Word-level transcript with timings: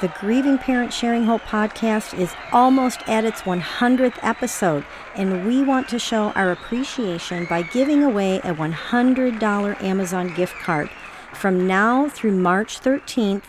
The 0.00 0.08
Grieving 0.18 0.56
Parent 0.56 0.94
Sharing 0.94 1.24
Hope 1.26 1.42
podcast 1.42 2.18
is 2.18 2.32
almost 2.52 3.02
at 3.06 3.26
its 3.26 3.42
100th 3.42 4.16
episode, 4.22 4.82
and 5.14 5.46
we 5.46 5.62
want 5.62 5.90
to 5.90 5.98
show 5.98 6.30
our 6.30 6.50
appreciation 6.50 7.44
by 7.44 7.60
giving 7.60 8.02
away 8.02 8.38
a 8.38 8.54
$100 8.54 9.82
Amazon 9.82 10.32
gift 10.32 10.54
card. 10.54 10.88
From 11.34 11.66
now 11.66 12.08
through 12.08 12.32
March 12.32 12.80
13th, 12.80 13.42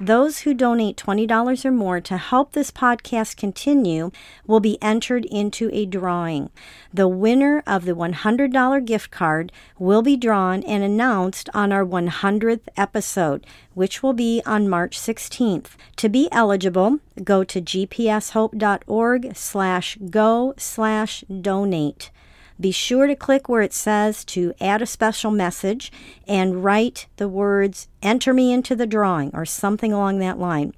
those 0.00 0.40
who 0.40 0.54
donate 0.54 0.96
$20 0.96 1.64
or 1.64 1.72
more 1.72 2.00
to 2.00 2.16
help 2.16 2.52
this 2.52 2.70
podcast 2.70 3.36
continue 3.36 4.10
will 4.46 4.60
be 4.60 4.80
entered 4.82 5.24
into 5.24 5.70
a 5.72 5.86
drawing. 5.86 6.50
The 6.92 7.08
winner 7.08 7.62
of 7.66 7.84
the 7.84 7.94
$100 7.94 8.84
gift 8.84 9.10
card 9.10 9.52
will 9.78 10.02
be 10.02 10.16
drawn 10.16 10.62
and 10.62 10.82
announced 10.82 11.48
on 11.52 11.72
our 11.72 11.84
100th 11.84 12.68
episode, 12.76 13.46
which 13.74 14.02
will 14.02 14.12
be 14.12 14.42
on 14.46 14.68
March 14.68 14.98
16th. 14.98 15.70
To 15.96 16.08
be 16.08 16.28
eligible, 16.32 17.00
go 17.24 17.44
to 17.44 17.60
gpshope.org 17.60 19.36
slash 19.36 19.98
go 20.10 20.54
slash 20.56 21.24
donate. 21.28 22.10
Be 22.60 22.72
sure 22.72 23.06
to 23.06 23.14
click 23.14 23.48
where 23.48 23.62
it 23.62 23.72
says 23.72 24.24
to 24.26 24.52
add 24.60 24.82
a 24.82 24.86
special 24.86 25.30
message 25.30 25.92
and 26.26 26.64
write 26.64 27.06
the 27.16 27.28
words 27.28 27.88
enter 28.02 28.34
me 28.34 28.52
into 28.52 28.74
the 28.74 28.86
drawing 28.86 29.30
or 29.32 29.44
something 29.44 29.92
along 29.92 30.18
that 30.18 30.38
line 30.38 30.72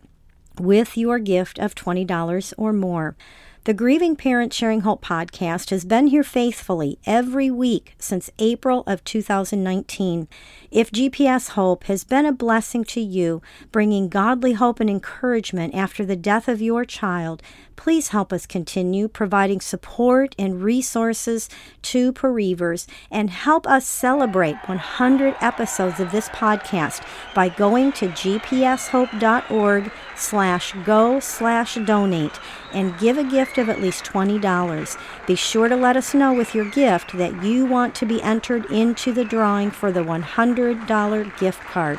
with 0.59 0.97
your 0.97 1.19
gift 1.19 1.59
of 1.59 1.75
$20 1.75 2.53
or 2.59 2.73
more. 2.73 3.17
The 3.65 3.75
Grieving 3.75 4.17
Parents 4.17 4.57
Sharing 4.57 4.81
Hope 4.81 5.05
podcast 5.05 5.69
has 5.69 5.85
been 5.85 6.07
here 6.07 6.25
faithfully 6.25 6.99
every 7.05 7.51
week 7.51 7.95
since 7.99 8.31
April 8.39 8.83
of 8.87 9.05
2019. 9.05 10.29
If 10.71 10.91
GPS 10.91 11.51
Hope 11.51 11.85
has 11.85 12.03
been 12.03 12.25
a 12.25 12.33
blessing 12.33 12.85
to 12.85 13.03
you, 13.03 13.43
bringing 13.71 14.09
godly 14.09 14.55
hope 14.55 14.81
and 14.81 14.89
encouragement 14.89 15.75
after 15.75 16.07
the 16.07 16.17
death 16.17 16.49
of 16.49 16.63
your 16.63 16.87
child, 16.87 17.43
please 17.77 18.09
help 18.09 18.33
us 18.33 18.47
continue 18.47 19.09
providing 19.09 19.61
support 19.61 20.35
and 20.39 20.63
resources 20.63 21.51
to 21.83 22.13
bereavers 22.13 22.87
and 23.11 23.29
help 23.29 23.67
us 23.67 23.87
celebrate 23.87 24.57
100 24.67 25.35
episodes 25.43 26.01
of 26.01 26.13
this 26.13 26.31
podcast 26.31 27.03
by 27.35 27.51
going 27.51 27.93
to 27.93 28.09
gpshope.org 28.09 29.91
slash 30.17 30.75
go 30.85 31.21
slash 31.21 31.75
donate 31.87 32.39
and 32.73 32.99
give 32.99 33.19
a 33.19 33.25
gift 33.25 33.59
of 33.59 33.69
at 33.69 33.81
least 33.81 34.05
$20. 34.05 34.99
Be 35.27 35.35
sure 35.35 35.69
to 35.69 35.77
let 35.77 35.97
us 35.97 36.15
know 36.15 36.33
with 36.33 36.55
your 36.55 36.65
gift 36.65 37.17
that 37.17 37.43
you 37.43 37.65
want 37.65 37.95
to 37.97 38.07
be 38.07 38.23
entered 38.23 38.71
into 38.71 39.13
the 39.13 39.25
drawing 39.25 39.71
for 39.71 39.93
the 39.93 40.05
$100 40.05 41.39
gift 41.39 41.61
card. 41.61 41.99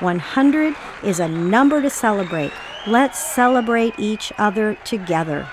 100 0.00 0.74
is 1.02 1.20
a 1.20 1.28
number 1.28 1.80
to 1.80 1.90
celebrate. 1.90 2.52
Let's 2.86 3.18
celebrate 3.18 3.94
each 3.98 4.32
other 4.38 4.74
together. 4.84 5.48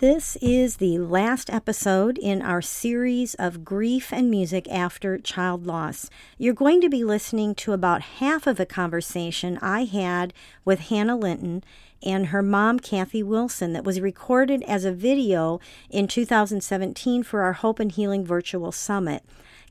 This 0.00 0.36
is 0.36 0.76
the 0.76 0.98
last 0.98 1.50
episode 1.50 2.18
in 2.18 2.40
our 2.40 2.62
series 2.62 3.34
of 3.34 3.64
grief 3.64 4.12
and 4.12 4.30
music 4.30 4.68
after 4.70 5.18
child 5.18 5.66
loss. 5.66 6.08
You're 6.38 6.54
going 6.54 6.80
to 6.82 6.88
be 6.88 7.02
listening 7.02 7.56
to 7.56 7.72
about 7.72 8.02
half 8.02 8.46
of 8.46 8.60
a 8.60 8.64
conversation 8.64 9.58
I 9.60 9.86
had 9.86 10.32
with 10.64 10.78
Hannah 10.78 11.16
Linton 11.16 11.64
and 12.00 12.26
her 12.26 12.42
mom, 12.42 12.78
Kathy 12.78 13.24
Wilson, 13.24 13.72
that 13.72 13.82
was 13.82 14.00
recorded 14.00 14.62
as 14.68 14.84
a 14.84 14.92
video 14.92 15.58
in 15.90 16.06
2017 16.06 17.24
for 17.24 17.42
our 17.42 17.54
Hope 17.54 17.80
and 17.80 17.90
Healing 17.90 18.24
Virtual 18.24 18.70
Summit. 18.70 19.24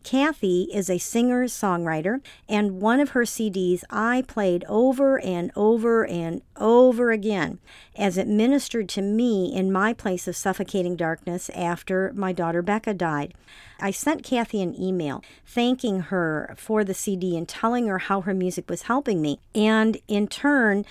Kathy 0.04 0.70
is 0.74 0.90
a 0.90 0.98
singer 0.98 1.46
songwriter, 1.46 2.22
and 2.48 2.82
one 2.82 3.00
of 3.00 3.10
her 3.10 3.24
CDs 3.24 3.84
I 3.90 4.24
played 4.28 4.64
over 4.68 5.20
and 5.20 5.52
over 5.56 6.06
and 6.06 6.42
over 6.56 7.12
again 7.12 7.60
as 7.96 8.18
it 8.18 8.28
ministered 8.28 8.90
to 8.90 9.02
me 9.02 9.54
in 9.54 9.72
my 9.72 9.94
place 9.94 10.28
of 10.28 10.36
suffocating 10.36 10.96
darkness 10.96 11.50
after 11.50 12.12
my 12.16 12.32
daughter 12.32 12.62
Becca 12.62 12.94
died. 12.94 13.34
I 13.80 13.92
sent 13.92 14.24
Kathy 14.24 14.62
an 14.62 14.80
email 14.80 15.24
thanking 15.46 16.02
her 16.02 16.56
for 16.58 16.84
the 16.84 16.94
CD 16.94 17.38
and 17.38 17.48
telling 17.48 17.88
her 17.88 18.00
how 18.00 18.22
her 18.22 18.34
music 18.34 18.70
was 18.70 18.84
helping 18.84 19.22
me. 19.22 19.40
And 19.54 19.98
in 20.08 20.28
turn, 20.28 20.86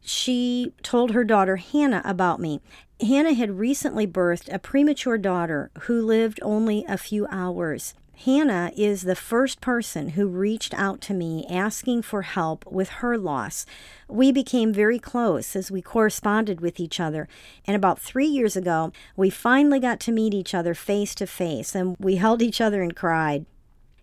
she 0.00 0.72
told 0.82 1.10
her 1.10 1.24
daughter 1.24 1.56
Hannah 1.56 2.02
about 2.04 2.40
me. 2.40 2.60
Hannah 3.00 3.34
had 3.34 3.58
recently 3.58 4.06
birthed 4.06 4.52
a 4.52 4.58
premature 4.58 5.18
daughter 5.18 5.70
who 5.82 6.02
lived 6.02 6.40
only 6.42 6.84
a 6.88 6.98
few 6.98 7.26
hours. 7.30 7.94
Hannah 8.24 8.72
is 8.76 9.02
the 9.02 9.14
first 9.14 9.60
person 9.60 10.10
who 10.10 10.26
reached 10.26 10.74
out 10.74 11.00
to 11.02 11.14
me 11.14 11.46
asking 11.48 12.02
for 12.02 12.22
help 12.22 12.66
with 12.66 12.88
her 12.88 13.16
loss. 13.16 13.64
We 14.08 14.32
became 14.32 14.72
very 14.72 14.98
close 14.98 15.54
as 15.54 15.70
we 15.70 15.82
corresponded 15.82 16.60
with 16.60 16.80
each 16.80 16.98
other. 16.98 17.28
And 17.64 17.76
about 17.76 18.00
three 18.00 18.26
years 18.26 18.56
ago, 18.56 18.92
we 19.16 19.30
finally 19.30 19.78
got 19.78 20.00
to 20.00 20.12
meet 20.12 20.34
each 20.34 20.52
other 20.52 20.74
face 20.74 21.14
to 21.14 21.28
face 21.28 21.76
and 21.76 21.96
we 22.00 22.16
held 22.16 22.42
each 22.42 22.60
other 22.60 22.82
and 22.82 22.96
cried. 22.96 23.46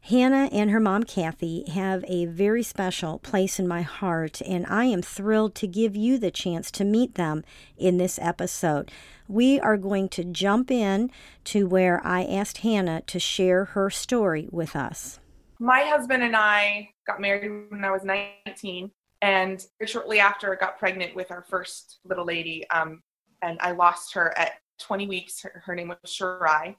Hannah 0.10 0.50
and 0.52 0.70
her 0.70 0.80
mom, 0.80 1.02
Kathy, 1.02 1.68
have 1.72 2.06
a 2.08 2.26
very 2.26 2.62
special 2.62 3.18
place 3.18 3.58
in 3.58 3.68
my 3.68 3.82
heart, 3.82 4.40
and 4.46 4.64
I 4.68 4.86
am 4.86 5.02
thrilled 5.02 5.56
to 5.56 5.68
give 5.68 5.96
you 5.96 6.20
the 6.20 6.30
chance 6.30 6.70
to 6.72 6.84
meet 6.84 7.16
them 7.16 7.44
in 7.76 7.98
this 7.98 8.20
episode. 8.22 8.92
We 9.28 9.60
are 9.60 9.78
going 9.78 10.10
to 10.10 10.24
jump 10.24 10.70
in 10.70 11.10
to 11.46 11.66
where 11.68 12.06
I 12.06 12.24
asked 12.24 12.60
Hannah 12.60 13.02
to 13.08 13.20
share 13.20 13.66
her 13.66 13.90
story 13.90 14.48
with 14.52 14.76
us. 14.76 15.20
My 15.58 15.80
husband 15.82 16.22
and 16.22 16.36
I 16.36 16.92
got 17.08 17.20
married 17.20 17.72
when 17.72 17.84
I 17.84 17.90
was 17.90 18.04
19, 18.04 18.92
and 19.24 19.66
shortly 19.88 20.20
after, 20.20 20.54
I 20.54 20.56
got 20.56 20.78
pregnant 20.78 21.16
with 21.16 21.32
our 21.32 21.42
first 21.50 21.98
little 22.06 22.26
lady, 22.26 22.70
um, 22.70 23.02
and 23.42 23.58
I 23.60 23.72
lost 23.72 24.14
her 24.14 24.38
at 24.38 24.60
20 24.82 25.08
weeks. 25.08 25.42
Her, 25.42 25.64
her 25.66 25.74
name 25.74 25.88
was 25.88 25.98
Shirai 26.06 26.76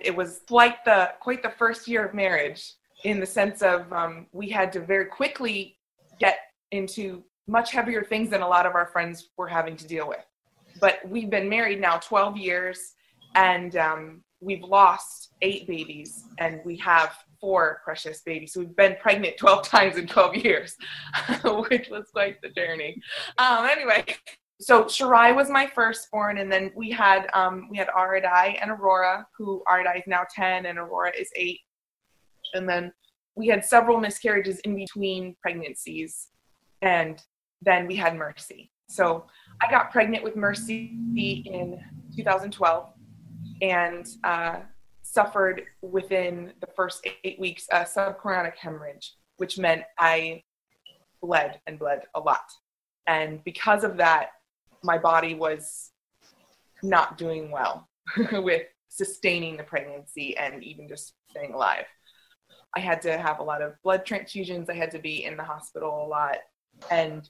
it 0.00 0.14
was 0.14 0.40
like 0.50 0.84
the 0.84 1.12
quite 1.20 1.42
the 1.42 1.50
first 1.50 1.88
year 1.88 2.04
of 2.04 2.14
marriage 2.14 2.74
in 3.04 3.20
the 3.20 3.26
sense 3.26 3.62
of 3.62 3.90
um, 3.92 4.26
we 4.32 4.48
had 4.48 4.72
to 4.72 4.80
very 4.80 5.06
quickly 5.06 5.76
get 6.18 6.38
into 6.70 7.22
much 7.46 7.70
heavier 7.70 8.02
things 8.02 8.30
than 8.30 8.42
a 8.42 8.48
lot 8.48 8.66
of 8.66 8.74
our 8.74 8.86
friends 8.86 9.28
were 9.36 9.48
having 9.48 9.76
to 9.76 9.86
deal 9.86 10.08
with. 10.08 10.24
But 10.80 10.98
we've 11.06 11.30
been 11.30 11.48
married 11.48 11.80
now 11.80 11.98
12 11.98 12.36
years 12.36 12.94
and 13.34 13.76
um, 13.76 14.22
we've 14.40 14.62
lost 14.62 15.30
eight 15.42 15.66
babies 15.66 16.24
and 16.38 16.60
we 16.64 16.76
have 16.78 17.16
four 17.40 17.80
precious 17.84 18.22
babies. 18.22 18.52
So 18.52 18.60
we've 18.60 18.76
been 18.76 18.96
pregnant 19.00 19.36
12 19.36 19.68
times 19.68 19.96
in 19.96 20.06
12 20.06 20.36
years, 20.36 20.76
which 21.44 21.88
was 21.88 22.06
quite 22.12 22.42
the 22.42 22.48
journey. 22.50 23.00
Um, 23.38 23.66
anyway, 23.66 24.04
so 24.60 24.84
Shirai 24.84 25.34
was 25.36 25.50
my 25.50 25.66
firstborn, 25.66 26.38
and 26.38 26.50
then 26.50 26.72
we 26.74 26.90
had 26.90 27.28
um, 27.34 27.68
we 27.70 27.76
had 27.76 27.88
Aradai 27.88 28.58
and 28.60 28.70
Aurora, 28.70 29.26
who 29.36 29.62
Aradai 29.68 29.98
is 29.98 30.04
now 30.06 30.22
ten 30.34 30.66
and 30.66 30.78
Aurora 30.78 31.12
is 31.18 31.28
eight, 31.36 31.60
and 32.54 32.68
then 32.68 32.92
we 33.34 33.48
had 33.48 33.64
several 33.64 34.00
miscarriages 34.00 34.58
in 34.60 34.74
between 34.74 35.36
pregnancies, 35.42 36.28
and 36.80 37.22
then 37.60 37.86
we 37.86 37.96
had 37.96 38.16
Mercy. 38.16 38.70
So 38.88 39.26
I 39.62 39.70
got 39.70 39.90
pregnant 39.90 40.24
with 40.24 40.36
Mercy 40.36 40.96
in 41.16 41.78
2012, 42.16 42.92
and 43.60 44.08
uh, 44.24 44.60
suffered 45.02 45.64
within 45.82 46.52
the 46.60 46.68
first 46.74 47.06
eight 47.24 47.38
weeks 47.38 47.66
a 47.72 47.80
subchorionic 47.80 48.56
hemorrhage, 48.56 49.14
which 49.36 49.58
meant 49.58 49.82
I 49.98 50.42
bled 51.20 51.60
and 51.66 51.78
bled 51.78 52.02
a 52.14 52.20
lot. 52.20 52.44
And 53.06 53.44
because 53.44 53.84
of 53.84 53.96
that, 53.98 54.30
my 54.86 54.96
body 54.96 55.34
was 55.34 55.90
not 56.82 57.18
doing 57.18 57.50
well 57.50 57.88
with 58.32 58.62
sustaining 58.88 59.56
the 59.56 59.64
pregnancy 59.64 60.36
and 60.36 60.62
even 60.62 60.88
just 60.88 61.14
staying 61.28 61.52
alive. 61.52 61.84
I 62.74 62.80
had 62.80 63.02
to 63.02 63.18
have 63.18 63.40
a 63.40 63.42
lot 63.42 63.62
of 63.62 63.74
blood 63.82 64.06
transfusions. 64.06 64.70
I 64.70 64.74
had 64.74 64.90
to 64.92 64.98
be 64.98 65.24
in 65.24 65.36
the 65.36 65.42
hospital 65.42 66.04
a 66.04 66.08
lot. 66.08 66.36
And 66.90 67.28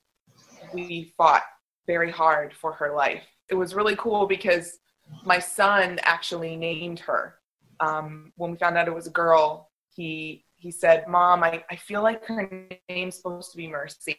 we 0.73 1.14
fought 1.17 1.44
very 1.87 2.11
hard 2.11 2.53
for 2.53 2.73
her 2.73 2.94
life. 2.94 3.25
It 3.49 3.55
was 3.55 3.75
really 3.75 3.97
cool 3.97 4.26
because 4.26 4.79
my 5.25 5.38
son 5.38 5.99
actually 6.03 6.56
named 6.56 7.00
her. 7.00 7.37
Um, 7.81 8.32
when 8.37 8.50
we 8.50 8.56
found 8.56 8.76
out 8.76 8.88
it 8.88 8.94
was 8.94 9.06
a 9.06 9.11
girl, 9.11 9.70
he 9.94 10.44
he 10.58 10.70
said, 10.70 11.06
Mom, 11.06 11.44
I, 11.44 11.62
I 11.70 11.76
feel 11.76 12.03
like 12.03 12.25
her 12.26 12.69
name's 12.88 13.17
supposed 13.17 13.53
to 13.53 13.56
be 13.56 13.69
Mercy. 13.69 14.19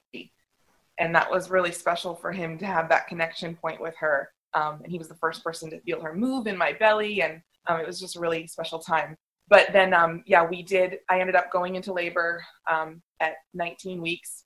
And 0.99 1.13
that 1.13 1.29
was 1.29 1.49
really 1.49 1.71
special 1.71 2.15
for 2.15 2.31
him 2.31 2.57
to 2.57 2.65
have 2.65 2.89
that 2.89 3.07
connection 3.07 3.55
point 3.55 3.79
with 3.79 3.95
her. 3.97 4.29
Um, 4.53 4.81
and 4.83 4.91
he 4.91 4.97
was 4.97 5.07
the 5.07 5.15
first 5.15 5.44
person 5.44 5.69
to 5.69 5.79
feel 5.81 6.01
her 6.01 6.13
move 6.13 6.47
in 6.47 6.57
my 6.57 6.73
belly, 6.73 7.21
and 7.21 7.41
um, 7.67 7.79
it 7.79 7.88
was 7.88 7.99
just 7.99 8.15
a 8.15 8.19
really 8.19 8.47
special 8.47 8.79
time. 8.79 9.15
But 9.49 9.71
then, 9.71 9.94
um, 9.94 10.23
yeah, 10.25 10.45
we 10.45 10.63
did. 10.63 10.99
I 11.09 11.19
ended 11.19 11.35
up 11.35 11.51
going 11.51 11.75
into 11.75 11.94
labor 11.94 12.44
um, 12.69 13.01
at 13.19 13.35
19 13.53 14.01
weeks. 14.01 14.45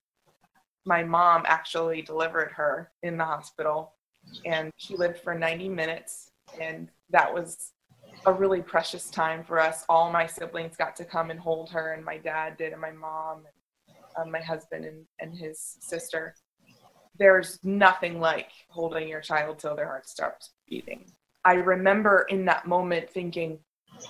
My 0.86 1.04
mom 1.04 1.44
actually 1.46 2.02
delivered 2.02 2.52
her 2.52 2.92
in 3.04 3.18
the 3.18 3.26
hospital, 3.26 3.94
and 4.46 4.72
she 4.78 4.96
lived 4.96 5.20
for 5.20 5.34
90 5.34 5.70
minutes, 5.70 6.32
and 6.60 6.90
that 7.10 7.34
was 7.34 7.72
a 8.26 8.34
really 8.34 8.62
precious 8.62 9.10
time 9.10 9.44
for 9.44 9.60
us. 9.60 9.86
All 9.90 10.12
my 10.12 10.28
siblings 10.28 10.76
got 10.76 10.96
to 10.98 11.06
come 11.06 11.32
and 11.32 11.40
hold 11.40 11.70
her, 11.70 11.94
and 11.94 12.04
my 12.04 12.18
dad 12.18 12.58
did, 12.58 12.74
and 12.74 12.82
my 12.82 12.92
mom, 12.92 13.38
and 13.38 13.61
um, 14.18 14.32
my 14.32 14.42
husband, 14.42 14.86
and, 14.86 15.06
and 15.20 15.38
his 15.38 15.78
sister. 15.80 16.36
There's 17.18 17.60
nothing 17.64 18.20
like 18.20 18.50
holding 18.70 19.08
your 19.08 19.22
child 19.22 19.60
till 19.60 19.76
their 19.76 19.86
heart 19.86 20.10
stops 20.10 20.52
beating. 20.68 21.12
I 21.44 21.54
remember 21.54 22.26
in 22.30 22.46
that 22.46 22.68
moment 22.68 23.10
thinking, 23.10 23.60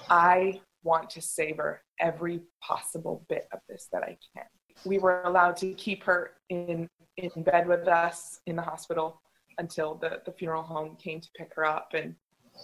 I 0.10 0.62
want 0.84 1.10
to 1.12 1.22
savor 1.22 1.82
every 2.00 2.42
possible 2.62 3.26
bit 3.30 3.48
of 3.54 3.60
this 3.70 3.88
that 3.92 4.04
I 4.04 4.18
can. 4.36 4.46
We 4.86 4.98
were 4.98 5.22
allowed 5.24 5.58
to 5.58 5.74
keep 5.74 6.04
her 6.04 6.32
in, 6.50 6.88
in 7.18 7.44
bed 7.44 7.68
with 7.68 7.88
us 7.88 8.40
in 8.48 8.56
the 8.56 8.62
hospital 8.62 9.22
until 9.58 9.96
the, 9.96 10.22
the 10.26 10.32
funeral 10.32 10.64
home 10.64 10.98
came 11.02 11.22
to 11.22 11.30
pick 11.38 11.54
her 11.56 11.66
up. 11.66 11.90
And, 11.94 12.16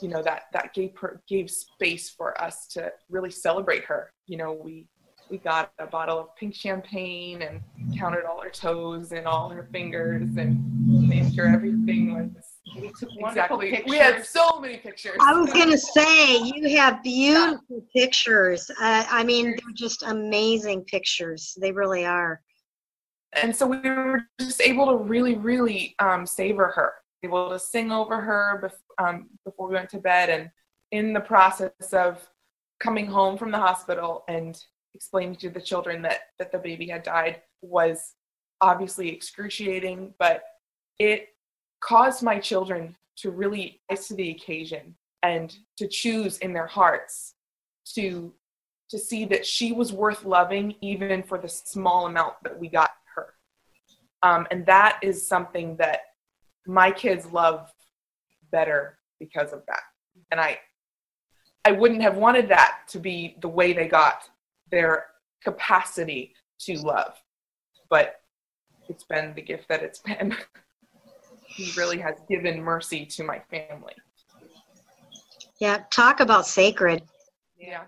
you 0.01 0.07
know, 0.07 0.23
that, 0.23 0.43
that 0.53 0.73
gave 0.73 0.97
her, 0.97 1.21
gave 1.27 1.49
space 1.49 2.09
for 2.09 2.39
us 2.41 2.67
to 2.69 2.91
really 3.09 3.31
celebrate 3.31 3.85
her. 3.85 4.11
You 4.25 4.37
know, 4.37 4.53
we, 4.53 4.87
we 5.29 5.37
got 5.37 5.71
a 5.79 5.85
bottle 5.85 6.19
of 6.19 6.35
pink 6.35 6.55
champagne 6.55 7.41
and 7.41 7.61
counted 7.97 8.25
all 8.25 8.41
her 8.41 8.49
toes 8.49 9.11
and 9.11 9.25
all 9.25 9.49
her 9.49 9.67
fingers 9.71 10.37
and 10.37 11.07
made 11.07 11.33
sure 11.33 11.47
everything 11.47 12.13
was 12.13 12.43
we 12.75 12.91
took 12.99 13.09
exactly. 13.17 13.71
Pictures. 13.71 13.91
We 13.91 13.97
had 13.97 14.25
so 14.25 14.59
many 14.59 14.77
pictures. 14.77 15.17
I 15.21 15.33
was 15.33 15.51
going 15.51 15.71
to 15.71 15.77
say, 15.77 16.37
you 16.37 16.77
have 16.77 17.01
beautiful 17.03 17.61
yeah. 17.69 18.03
pictures. 18.03 18.69
Uh, 18.81 19.05
I 19.09 19.23
mean, 19.23 19.45
they're 19.45 19.73
just 19.73 20.03
amazing 20.03 20.83
pictures. 20.83 21.57
They 21.59 21.71
really 21.71 22.05
are. 22.05 22.41
And 23.33 23.55
so 23.55 23.67
we 23.67 23.77
were 23.77 24.23
just 24.39 24.61
able 24.61 24.87
to 24.87 24.95
really, 24.95 25.35
really 25.35 25.95
um, 25.99 26.25
savor 26.25 26.67
her, 26.75 26.93
able 27.23 27.49
to 27.49 27.59
sing 27.59 27.91
over 27.91 28.19
her 28.19 28.61
bef- 28.63 29.05
um, 29.05 29.29
before 29.45 29.67
we 29.67 29.75
went 29.75 29.89
to 29.91 29.99
bed. 29.99 30.29
And 30.29 30.49
in 30.91 31.13
the 31.13 31.19
process 31.19 31.71
of 31.93 32.27
coming 32.79 33.05
home 33.05 33.37
from 33.37 33.51
the 33.51 33.57
hospital 33.57 34.23
and 34.27 34.61
explaining 34.97 35.35
to 35.35 35.51
the 35.51 35.61
children 35.61 36.01
that, 36.01 36.21
that 36.39 36.51
the 36.51 36.57
baby 36.57 36.87
had 36.87 37.03
died 37.03 37.43
was 37.61 38.15
obviously 38.61 39.09
excruciating, 39.09 40.11
but 40.17 40.41
it 40.97 41.29
caused 41.81 42.23
my 42.23 42.39
children 42.39 42.95
to 43.17 43.29
really 43.29 43.79
rise 43.91 44.07
to 44.07 44.15
the 44.15 44.31
occasion 44.31 44.95
and 45.21 45.55
to 45.77 45.87
choose 45.87 46.39
in 46.39 46.51
their 46.51 46.65
hearts 46.65 47.35
to 47.93 48.33
to 48.89 48.97
see 48.97 49.25
that 49.25 49.45
she 49.45 49.73
was 49.73 49.91
worth 49.91 50.23
loving 50.23 50.73
even 50.81 51.21
for 51.21 51.37
the 51.37 51.49
small 51.49 52.05
amount 52.05 52.33
that 52.41 52.57
we 52.57 52.69
got 52.69 52.91
her. 53.13 53.33
Um, 54.23 54.47
and 54.49 54.65
that 54.65 54.97
is 55.01 55.27
something 55.27 55.75
that 55.75 55.99
my 56.65 56.89
kids 56.89 57.25
love 57.33 57.69
better 58.49 58.97
because 59.19 59.51
of 59.51 59.61
that. 59.67 59.81
And 60.31 60.39
i 60.41 60.57
i 61.65 61.71
wouldn't 61.71 62.01
have 62.01 62.17
wanted 62.17 62.47
that 62.49 62.79
to 62.87 62.97
be 62.97 63.35
the 63.41 63.53
way 63.59 63.73
they 63.73 63.87
got 63.87 64.29
their 64.71 65.05
capacity 65.43 66.33
to 66.59 66.77
love 66.79 67.13
but 67.89 68.21
it's 68.89 69.03
been 69.03 69.33
the 69.35 69.41
gift 69.41 69.67
that 69.69 69.83
it's 69.83 69.99
been 69.99 70.35
he 71.57 71.71
really 71.75 71.97
has 71.97 72.15
given 72.29 72.61
mercy 72.61 73.05
to 73.05 73.23
my 73.23 73.41
family. 73.49 73.93
Yeah, 75.59 75.83
talk 75.91 76.19
about 76.19 76.45
sacred. 76.45 77.01
Yeah. 77.57 77.85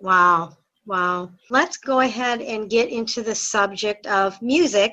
Wow. 0.00 0.56
Wow. 0.86 1.30
Let's 1.50 1.76
go 1.76 2.00
ahead 2.00 2.42
and 2.42 2.68
get 2.68 2.88
into 2.88 3.22
the 3.22 3.34
subject 3.34 4.06
of 4.06 4.40
music 4.42 4.92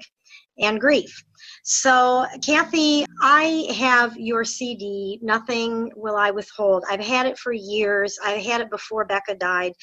and 0.61 0.79
grief. 0.79 1.23
So, 1.63 2.25
Kathy, 2.43 3.05
I 3.21 3.67
have 3.75 4.17
your 4.17 4.43
CD, 4.43 5.19
Nothing 5.21 5.91
Will 5.95 6.15
I 6.15 6.31
Withhold. 6.31 6.83
I've 6.89 6.99
had 6.99 7.25
it 7.25 7.37
for 7.37 7.51
years. 7.51 8.17
I 8.23 8.31
had 8.31 8.61
it 8.61 8.69
before 8.69 9.05
Becca 9.05 9.35
died. 9.35 9.73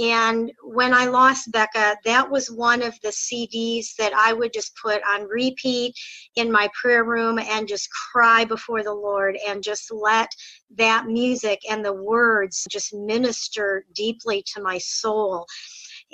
And 0.00 0.52
when 0.62 0.94
I 0.94 1.06
lost 1.06 1.50
Becca, 1.50 1.96
that 2.04 2.30
was 2.30 2.50
one 2.50 2.82
of 2.82 2.94
the 3.02 3.08
CDs 3.08 3.94
that 3.98 4.12
I 4.14 4.32
would 4.32 4.52
just 4.52 4.76
put 4.76 5.02
on 5.02 5.24
repeat 5.24 5.94
in 6.36 6.52
my 6.52 6.68
prayer 6.80 7.04
room 7.04 7.38
and 7.38 7.66
just 7.66 7.88
cry 7.90 8.44
before 8.44 8.82
the 8.82 8.92
Lord 8.92 9.36
and 9.46 9.62
just 9.62 9.90
let 9.90 10.30
that 10.76 11.06
music 11.06 11.60
and 11.68 11.84
the 11.84 11.92
words 11.92 12.66
just 12.70 12.94
minister 12.94 13.84
deeply 13.94 14.44
to 14.54 14.62
my 14.62 14.78
soul. 14.78 15.46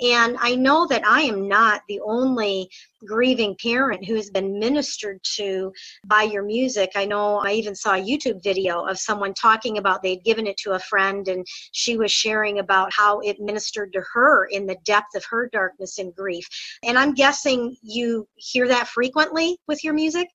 And 0.01 0.35
I 0.39 0.55
know 0.55 0.85
that 0.87 1.05
I 1.07 1.21
am 1.21 1.47
not 1.47 1.81
the 1.87 2.01
only 2.01 2.69
grieving 3.05 3.55
parent 3.61 4.05
who 4.05 4.15
has 4.15 4.29
been 4.29 4.59
ministered 4.59 5.19
to 5.35 5.71
by 6.05 6.23
your 6.23 6.43
music. 6.43 6.91
I 6.95 7.05
know 7.05 7.37
I 7.37 7.51
even 7.51 7.75
saw 7.75 7.93
a 7.93 8.03
YouTube 8.03 8.43
video 8.43 8.81
of 8.81 8.99
someone 8.99 9.33
talking 9.33 9.77
about 9.77 10.03
they'd 10.03 10.23
given 10.23 10.47
it 10.47 10.57
to 10.57 10.71
a 10.71 10.79
friend 10.79 11.27
and 11.27 11.45
she 11.71 11.97
was 11.97 12.11
sharing 12.11 12.59
about 12.59 12.91
how 12.91 13.19
it 13.19 13.39
ministered 13.39 13.93
to 13.93 14.03
her 14.13 14.45
in 14.47 14.65
the 14.65 14.77
depth 14.83 15.15
of 15.15 15.23
her 15.29 15.49
darkness 15.51 15.97
and 15.97 16.13
grief. 16.15 16.45
And 16.83 16.97
I'm 16.97 17.13
guessing 17.13 17.77
you 17.81 18.27
hear 18.35 18.67
that 18.67 18.87
frequently 18.87 19.57
with 19.67 19.83
your 19.83 19.93
music? 19.93 20.27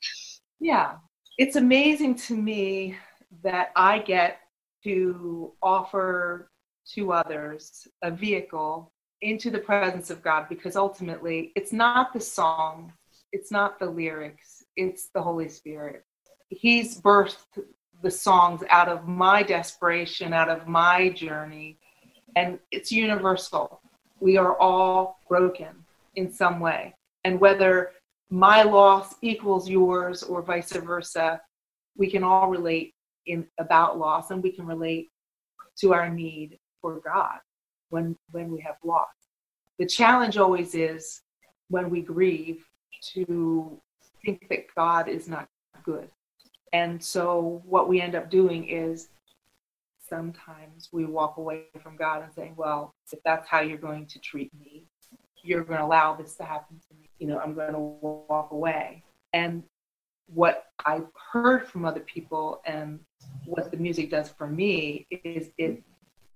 Yeah. 0.58 0.94
It's 1.38 1.56
amazing 1.56 2.16
to 2.16 2.36
me 2.36 2.96
that 3.42 3.70
I 3.76 3.98
get 3.98 4.40
to 4.84 5.52
offer 5.62 6.50
to 6.94 7.12
others 7.12 7.86
a 8.02 8.10
vehicle 8.10 8.92
into 9.22 9.50
the 9.50 9.58
presence 9.58 10.10
of 10.10 10.22
God 10.22 10.46
because 10.48 10.76
ultimately 10.76 11.52
it's 11.54 11.72
not 11.72 12.12
the 12.12 12.20
song, 12.20 12.92
it's 13.32 13.50
not 13.50 13.78
the 13.78 13.86
lyrics, 13.86 14.64
it's 14.76 15.08
the 15.14 15.22
Holy 15.22 15.48
Spirit. 15.48 16.04
He's 16.48 17.00
birthed 17.00 17.62
the 18.02 18.10
songs 18.10 18.62
out 18.70 18.88
of 18.88 19.06
my 19.06 19.42
desperation, 19.42 20.32
out 20.32 20.48
of 20.48 20.66
my 20.66 21.10
journey, 21.10 21.78
and 22.34 22.58
it's 22.70 22.90
universal. 22.90 23.80
We 24.20 24.36
are 24.36 24.56
all 24.56 25.20
broken 25.28 25.84
in 26.16 26.32
some 26.32 26.60
way. 26.60 26.94
And 27.24 27.40
whether 27.40 27.92
my 28.30 28.62
loss 28.62 29.14
equals 29.20 29.68
yours 29.68 30.22
or 30.22 30.40
vice 30.40 30.72
versa, 30.72 31.40
we 31.96 32.10
can 32.10 32.24
all 32.24 32.48
relate 32.48 32.94
in 33.26 33.46
about 33.58 33.98
loss 33.98 34.30
and 34.30 34.42
we 34.42 34.52
can 34.52 34.66
relate 34.66 35.08
to 35.80 35.92
our 35.92 36.08
need 36.08 36.58
for 36.80 37.00
God 37.00 37.38
when 37.90 38.16
when 38.32 38.50
we 38.50 38.60
have 38.60 38.76
lost. 38.84 39.16
The 39.78 39.86
challenge 39.86 40.36
always 40.36 40.74
is 40.74 41.22
when 41.68 41.90
we 41.90 42.02
grieve 42.02 42.64
to 43.14 43.80
think 44.24 44.48
that 44.48 44.66
God 44.76 45.08
is 45.08 45.28
not 45.28 45.48
good. 45.84 46.10
And 46.72 47.02
so 47.02 47.62
what 47.64 47.88
we 47.88 48.00
end 48.00 48.14
up 48.14 48.30
doing 48.30 48.68
is 48.68 49.08
sometimes 50.08 50.88
we 50.92 51.04
walk 51.04 51.36
away 51.36 51.64
from 51.82 51.96
God 51.96 52.22
and 52.22 52.32
saying, 52.32 52.54
well, 52.56 52.94
if 53.12 53.20
that's 53.24 53.48
how 53.48 53.60
you're 53.60 53.78
going 53.78 54.06
to 54.06 54.18
treat 54.18 54.50
me, 54.58 54.86
you're 55.42 55.64
going 55.64 55.78
to 55.78 55.84
allow 55.84 56.14
this 56.14 56.34
to 56.36 56.44
happen 56.44 56.80
to 56.88 56.94
me. 56.96 57.08
You 57.18 57.28
know, 57.28 57.38
I'm 57.38 57.54
going 57.54 57.72
to 57.72 57.78
walk 57.78 58.50
away. 58.50 59.02
And 59.32 59.62
what 60.26 60.66
I've 60.84 61.06
heard 61.32 61.66
from 61.66 61.84
other 61.84 62.00
people 62.00 62.60
and 62.64 63.00
what 63.46 63.70
the 63.70 63.76
music 63.76 64.10
does 64.10 64.28
for 64.28 64.46
me 64.46 65.06
is 65.24 65.50
it 65.58 65.82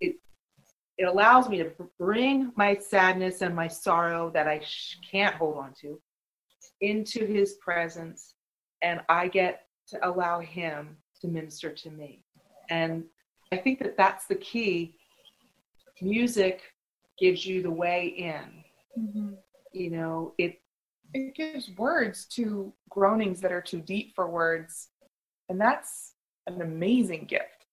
it 0.00 0.16
it 0.98 1.04
allows 1.04 1.48
me 1.48 1.58
to 1.58 1.72
bring 1.98 2.52
my 2.56 2.76
sadness 2.76 3.42
and 3.42 3.54
my 3.54 3.68
sorrow 3.68 4.30
that 4.30 4.46
I 4.46 4.60
sh- 4.60 4.98
can't 5.10 5.34
hold 5.34 5.58
on 5.58 5.72
to 5.80 6.00
into 6.80 7.26
his 7.26 7.54
presence 7.54 8.34
and 8.82 9.00
I 9.08 9.28
get 9.28 9.62
to 9.88 10.08
allow 10.08 10.40
him 10.40 10.96
to 11.20 11.28
minister 11.28 11.70
to 11.72 11.90
me. 11.90 12.22
And 12.70 13.04
I 13.52 13.56
think 13.56 13.78
that 13.80 13.96
that's 13.96 14.26
the 14.26 14.34
key. 14.36 14.96
Music 16.00 16.60
gives 17.18 17.46
you 17.46 17.62
the 17.62 17.70
way 17.70 18.06
in. 18.06 18.64
Mm-hmm. 18.98 19.34
You 19.72 19.90
know, 19.90 20.34
it 20.38 20.60
it 21.12 21.34
gives 21.34 21.70
words 21.76 22.26
to 22.26 22.72
groanings 22.90 23.40
that 23.40 23.52
are 23.52 23.62
too 23.62 23.80
deep 23.80 24.14
for 24.14 24.28
words. 24.28 24.88
And 25.48 25.60
that's 25.60 26.14
an 26.46 26.60
amazing 26.60 27.26
gift. 27.26 27.63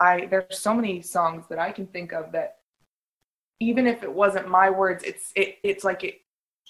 I 0.00 0.26
there's 0.26 0.58
so 0.58 0.74
many 0.74 1.02
songs 1.02 1.44
that 1.48 1.58
I 1.58 1.72
can 1.72 1.86
think 1.86 2.12
of 2.12 2.32
that 2.32 2.56
even 3.60 3.86
if 3.86 4.02
it 4.02 4.12
wasn't 4.12 4.48
my 4.48 4.70
words, 4.70 5.04
it's 5.04 5.32
it, 5.36 5.56
it's 5.62 5.84
like 5.84 6.04
it 6.04 6.16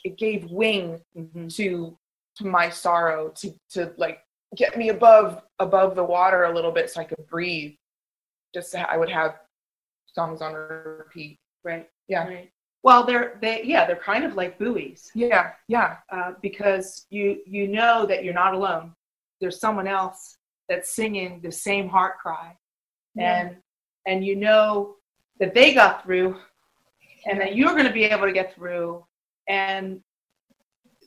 it 0.04 0.18
gave 0.18 0.50
wing 0.50 1.00
mm-hmm. 1.16 1.48
to 1.48 1.98
to 2.36 2.46
my 2.46 2.68
sorrow 2.68 3.32
to 3.36 3.54
to 3.70 3.92
like 3.96 4.18
get 4.56 4.76
me 4.76 4.90
above 4.90 5.42
above 5.58 5.94
the 5.94 6.04
water 6.04 6.44
a 6.44 6.54
little 6.54 6.72
bit 6.72 6.90
so 6.90 7.00
I 7.00 7.04
could 7.04 7.26
breathe. 7.26 7.74
Just 8.52 8.74
I 8.74 8.96
would 8.96 9.10
have 9.10 9.36
songs 10.06 10.42
on 10.42 10.52
repeat. 10.52 11.38
Right. 11.64 11.88
Yeah. 12.08 12.26
Right. 12.26 12.50
Well, 12.82 13.04
they're 13.04 13.38
they 13.40 13.62
yeah 13.64 13.86
they're 13.86 13.96
kind 13.96 14.24
of 14.24 14.34
like 14.34 14.58
buoys 14.58 15.10
Yeah, 15.14 15.52
yeah. 15.68 15.96
uh, 16.12 16.32
because 16.42 17.06
you 17.10 17.40
you 17.46 17.66
know 17.66 18.06
that 18.06 18.24
you're 18.24 18.34
not 18.34 18.54
alone. 18.54 18.94
There's 19.40 19.58
someone 19.58 19.88
else 19.88 20.36
that's 20.68 20.94
singing 20.94 21.40
the 21.42 21.50
same 21.50 21.88
heart 21.88 22.18
cry, 22.18 22.56
and 23.18 23.56
and 24.06 24.24
you 24.24 24.36
know 24.36 24.96
that 25.40 25.54
they 25.54 25.74
got 25.74 26.02
through, 26.02 26.36
and 27.26 27.40
that 27.40 27.56
you're 27.56 27.72
going 27.72 27.86
to 27.86 27.92
be 27.92 28.04
able 28.04 28.26
to 28.26 28.32
get 28.32 28.54
through, 28.54 29.04
and 29.48 30.00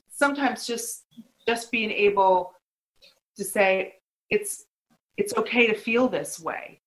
sometimes 0.09 0.65
just 0.65 1.05
just 1.47 1.71
being 1.71 1.91
able 1.91 2.53
to 3.37 3.43
say 3.43 3.95
it's 4.29 4.65
it's 5.17 5.33
okay 5.35 5.67
to 5.67 5.75
feel 5.75 6.07
this 6.07 6.39
way 6.39 6.81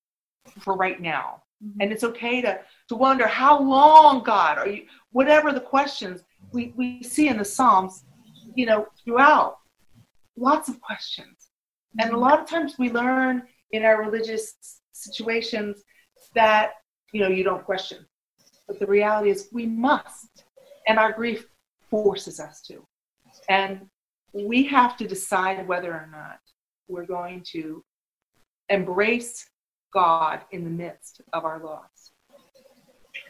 for 0.61 0.77
right 0.77 1.01
now. 1.01 1.43
Mm-hmm. 1.65 1.81
And 1.81 1.93
it's 1.93 2.05
okay 2.05 2.41
to 2.43 2.61
to 2.89 2.95
wonder 2.97 3.27
how 3.27 3.61
long 3.61 4.23
god? 4.23 4.59
Are 4.59 4.69
you 4.69 4.85
whatever 5.13 5.53
the 5.53 5.61
questions 5.61 6.23
we 6.53 6.73
we 6.77 7.03
see 7.03 7.29
in 7.29 7.37
the 7.39 7.45
psalms 7.45 8.05
you 8.55 8.67
know 8.67 8.87
throughout 9.05 9.59
lots 10.37 10.69
of 10.69 10.81
questions. 10.81 11.51
And 11.99 12.11
a 12.11 12.13
mm-hmm. 12.13 12.23
lot 12.23 12.41
of 12.41 12.47
times 12.49 12.77
we 12.79 12.91
learn 12.91 13.43
in 13.73 13.85
our 13.85 14.03
religious 14.03 14.80
situations 15.03 15.83
that 16.35 16.73
you 17.13 17.21
know 17.21 17.29
you 17.29 17.45
don't 17.45 17.65
question 17.65 18.05
but 18.67 18.79
the 18.79 18.87
reality 18.87 19.31
is 19.31 19.49
we 19.53 19.67
must 19.67 20.45
and 20.87 20.99
our 20.99 21.13
grief 21.13 21.47
forces 21.91 22.39
us 22.39 22.61
to 22.63 22.87
and 23.49 23.87
we 24.33 24.65
have 24.65 24.97
to 24.97 25.07
decide 25.07 25.67
whether 25.67 25.93
or 25.93 26.09
not 26.13 26.39
we're 26.89 27.07
going 27.07 27.43
to 27.53 27.83
embrace 28.69 29.49
God 29.93 30.41
in 30.53 30.65
the 30.65 30.71
midst 30.71 31.21
of 31.33 31.45
our 31.45 31.63
loss. 31.63 32.13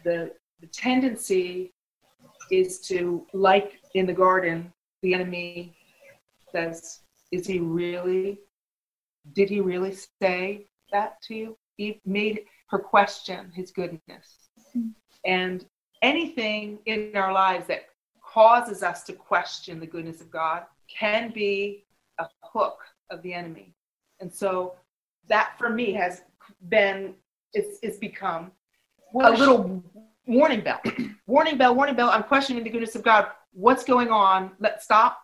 The, 0.04 0.32
the 0.60 0.66
tendency 0.66 1.72
is 2.50 2.80
to, 2.82 3.26
like 3.32 3.80
in 3.94 4.06
the 4.06 4.12
garden, 4.12 4.72
the 5.02 5.14
enemy 5.14 5.76
says, 6.52 7.00
Is 7.32 7.46
he 7.46 7.60
really, 7.60 8.40
did 9.32 9.48
he 9.48 9.60
really 9.60 9.94
say 10.20 10.66
that 10.92 11.20
to 11.22 11.34
you? 11.34 11.58
He 11.76 12.00
made 12.04 12.44
her 12.68 12.78
question 12.78 13.50
his 13.54 13.70
goodness. 13.70 14.50
And 15.24 15.64
anything 16.02 16.78
in 16.86 17.12
our 17.16 17.32
lives 17.32 17.66
that 17.68 17.86
causes 18.22 18.82
us 18.82 19.02
to 19.04 19.12
question 19.12 19.80
the 19.80 19.86
goodness 19.86 20.20
of 20.20 20.30
God 20.30 20.64
can 20.88 21.30
be 21.32 21.84
a 22.18 22.26
hook 22.42 22.78
of 23.10 23.22
the 23.22 23.32
enemy. 23.34 23.74
And 24.20 24.32
so 24.32 24.74
that 25.28 25.54
for 25.58 25.70
me 25.70 25.92
has 25.92 26.22
been 26.68 27.14
it's 27.52 27.78
it's 27.82 27.98
become 27.98 28.52
a 29.20 29.30
little 29.30 29.82
warning 30.26 30.60
bell. 30.60 30.80
warning 31.26 31.58
bell, 31.58 31.74
warning 31.74 31.96
bell. 31.96 32.10
I'm 32.10 32.22
questioning 32.22 32.62
the 32.62 32.70
goodness 32.70 32.94
of 32.94 33.02
God. 33.02 33.26
What's 33.52 33.84
going 33.84 34.08
on? 34.10 34.52
Let's 34.60 34.84
stop. 34.84 35.18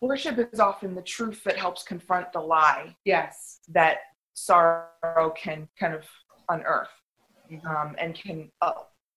Worship 0.00 0.38
is 0.52 0.60
often 0.60 0.94
the 0.94 1.02
truth 1.02 1.42
that 1.44 1.56
helps 1.56 1.82
confront 1.82 2.32
the 2.32 2.40
lie 2.40 2.96
Yes. 3.04 3.58
that 3.68 3.98
sorrow 4.38 5.30
can 5.36 5.68
kind 5.78 5.94
of 5.94 6.04
unearth 6.48 6.88
um, 7.68 7.94
and 7.98 8.14
can 8.14 8.50
uh, 8.62 8.72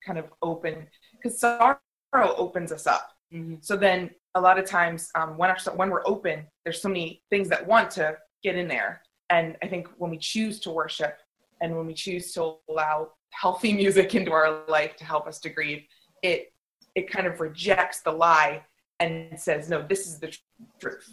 kind 0.05 0.17
of 0.17 0.25
open 0.41 0.87
because 1.15 1.39
sorrow 1.39 1.77
opens 2.13 2.71
us 2.71 2.87
up. 2.87 3.09
Mm-hmm. 3.33 3.55
So 3.61 3.77
then 3.77 4.09
a 4.35 4.41
lot 4.41 4.59
of 4.59 4.65
times 4.65 5.09
um, 5.15 5.37
when, 5.37 5.49
our, 5.49 5.57
when 5.75 5.89
we're 5.89 6.05
open, 6.05 6.45
there's 6.63 6.81
so 6.81 6.89
many 6.89 7.21
things 7.29 7.49
that 7.49 7.65
want 7.65 7.91
to 7.91 8.17
get 8.43 8.55
in 8.55 8.67
there. 8.67 9.01
And 9.29 9.57
I 9.61 9.67
think 9.67 9.87
when 9.97 10.11
we 10.11 10.17
choose 10.17 10.59
to 10.61 10.71
worship 10.71 11.17
and 11.61 11.75
when 11.75 11.85
we 11.85 11.93
choose 11.93 12.33
to 12.33 12.55
allow 12.69 13.11
healthy 13.31 13.73
music 13.81 14.15
into 14.15 14.31
our 14.31 14.63
life 14.67 14.95
to 14.97 15.05
help 15.05 15.27
us 15.27 15.39
to 15.41 15.49
grieve, 15.49 15.83
it 16.21 16.53
it 16.93 17.09
kind 17.09 17.25
of 17.25 17.39
rejects 17.39 18.01
the 18.01 18.11
lie 18.11 18.61
and 18.99 19.39
says, 19.39 19.69
no, 19.69 19.81
this 19.81 20.07
is 20.07 20.19
the 20.19 20.27
tr- 20.27 20.39
truth. 20.79 21.09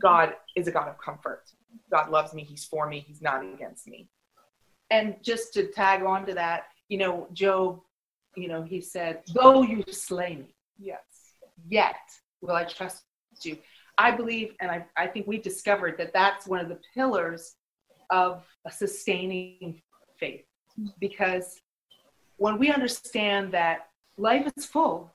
God 0.00 0.34
is 0.54 0.68
a 0.68 0.70
God 0.70 0.88
of 0.88 0.98
comfort. 0.98 1.42
God 1.90 2.10
loves 2.10 2.34
me. 2.34 2.44
He's 2.44 2.64
for 2.64 2.88
me. 2.88 3.04
He's 3.06 3.22
not 3.22 3.44
against 3.44 3.86
me. 3.86 4.08
And 4.90 5.16
just 5.22 5.52
to 5.54 5.66
tag 5.68 6.02
on 6.02 6.26
to 6.26 6.34
that, 6.34 6.64
you 6.88 6.98
know, 6.98 7.26
Job, 7.32 7.80
you 8.36 8.48
know, 8.48 8.62
he 8.62 8.80
said, 8.80 9.22
Though 9.34 9.62
you 9.62 9.82
slay 9.90 10.36
me, 10.36 10.54
Yes. 10.78 11.00
yet 11.68 11.96
will 12.40 12.54
I 12.54 12.64
trust 12.64 13.02
you. 13.42 13.58
I 13.98 14.10
believe, 14.10 14.54
and 14.60 14.70
I, 14.70 14.84
I 14.96 15.06
think 15.06 15.26
we've 15.26 15.42
discovered 15.42 15.96
that 15.98 16.12
that's 16.12 16.46
one 16.46 16.60
of 16.60 16.68
the 16.68 16.78
pillars 16.94 17.54
of 18.10 18.44
a 18.66 18.70
sustaining 18.70 19.80
faith. 20.18 20.44
Because 21.00 21.60
when 22.36 22.58
we 22.58 22.70
understand 22.70 23.52
that 23.52 23.88
life 24.18 24.50
is 24.56 24.66
full 24.66 25.14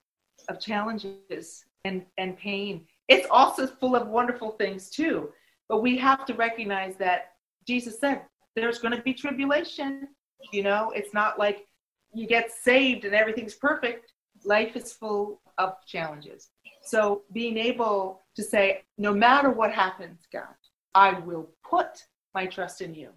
of 0.50 0.60
challenges 0.60 1.64
and, 1.86 2.04
and 2.18 2.38
pain, 2.38 2.86
it's 3.08 3.28
also 3.30 3.68
full 3.68 3.96
of 3.96 4.08
wonderful 4.08 4.52
things 4.52 4.90
too. 4.90 5.30
But 5.72 5.82
we 5.82 5.98
have 6.00 6.26
to 6.26 6.34
recognize 6.34 6.98
that 6.98 7.32
Jesus 7.66 7.98
said 7.98 8.24
there's 8.58 8.80
going 8.80 8.94
to 8.94 9.02
be 9.02 9.14
tribulation. 9.14 10.10
You 10.52 10.64
know, 10.64 10.92
it's 10.94 11.14
not 11.14 11.40
like 11.40 11.66
you 12.14 12.28
get 12.28 12.52
saved 12.52 13.06
and 13.06 13.16
everything's 13.16 13.56
perfect. 13.56 14.12
Life 14.44 14.76
is 14.76 14.92
full 14.92 15.40
of 15.58 15.76
challenges. 15.88 16.50
So 16.84 17.22
being 17.32 17.58
able 17.58 18.22
to 18.36 18.44
say, 18.44 18.82
no 18.98 19.14
matter 19.14 19.50
what 19.50 19.72
happens, 19.72 20.20
God, 20.34 20.56
I 20.94 21.18
will 21.20 21.48
put 21.64 22.04
my 22.36 22.48
trust 22.48 22.82
in 22.82 22.94
you. 22.94 23.12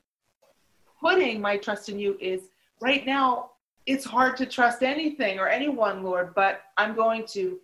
Putting 1.01 1.41
my 1.41 1.57
trust 1.57 1.89
in 1.89 1.99
you 1.99 2.17
is 2.21 2.43
right 2.81 3.05
now, 3.05 3.51
it's 3.87 4.05
hard 4.05 4.37
to 4.37 4.47
trust 4.47 4.85
anything 4.85 5.41
or 5.41 5.49
anyone, 5.49 6.05
Lord, 6.05 6.37
but 6.37 6.61
I'm 6.77 6.95
going 6.95 7.27
to 7.33 7.59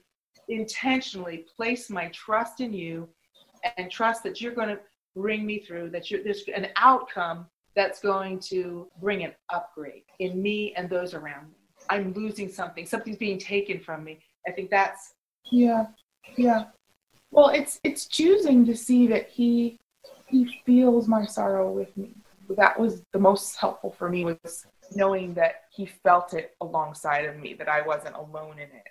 intentionally 0.49 1.47
place 1.57 1.91
my 1.91 2.09
trust 2.09 2.61
in 2.61 2.73
you 2.73 3.09
and 3.77 3.91
trust 3.91 4.23
that 4.25 4.41
you're 4.41 4.55
going 4.55 4.69
to 4.69 4.79
bring 5.17 5.45
me 5.45 5.59
through, 5.59 5.91
that 5.91 6.05
there's 6.25 6.45
an 6.55 6.69
outcome 6.77 7.47
that's 7.77 8.01
going 8.01 8.39
to 8.41 8.89
bring 9.01 9.25
an 9.25 9.33
upgrade 9.51 10.03
in 10.19 10.43
me 10.43 10.75
and 10.77 10.89
those 10.89 11.15
around 11.15 11.49
me. 11.49 11.57
I'm 11.89 12.13
losing 12.13 12.51
something, 12.51 12.87
something's 12.87 13.17
being 13.17 13.39
taken 13.39 13.81
from 13.81 14.05
me. 14.05 14.21
I 14.47 14.53
think 14.53 14.71
that's 14.71 15.15
Yeah, 15.51 15.87
yeah. 16.37 16.65
Well, 17.31 17.49
it's 17.49 17.81
it's 17.85 18.07
choosing 18.07 18.67
to 18.67 18.77
see 18.77 19.07
that 19.09 19.29
he 19.29 19.79
he 20.27 20.61
feels 20.65 21.09
my 21.09 21.25
sorrow 21.25 21.71
with 21.71 21.97
me. 21.97 22.15
That 22.57 22.79
was 22.79 23.03
the 23.13 23.19
most 23.19 23.57
helpful 23.57 23.91
for 23.91 24.09
me 24.09 24.25
was 24.25 24.67
knowing 24.95 25.35
that 25.35 25.63
he 25.71 25.87
felt 25.87 26.35
it 26.35 26.57
alongside 26.61 27.25
of 27.25 27.37
me, 27.37 27.55
that 27.55 27.69
I 27.69 27.83
wasn't 27.83 28.17
alone 28.17 28.55
in 28.55 28.69
it. 28.69 28.89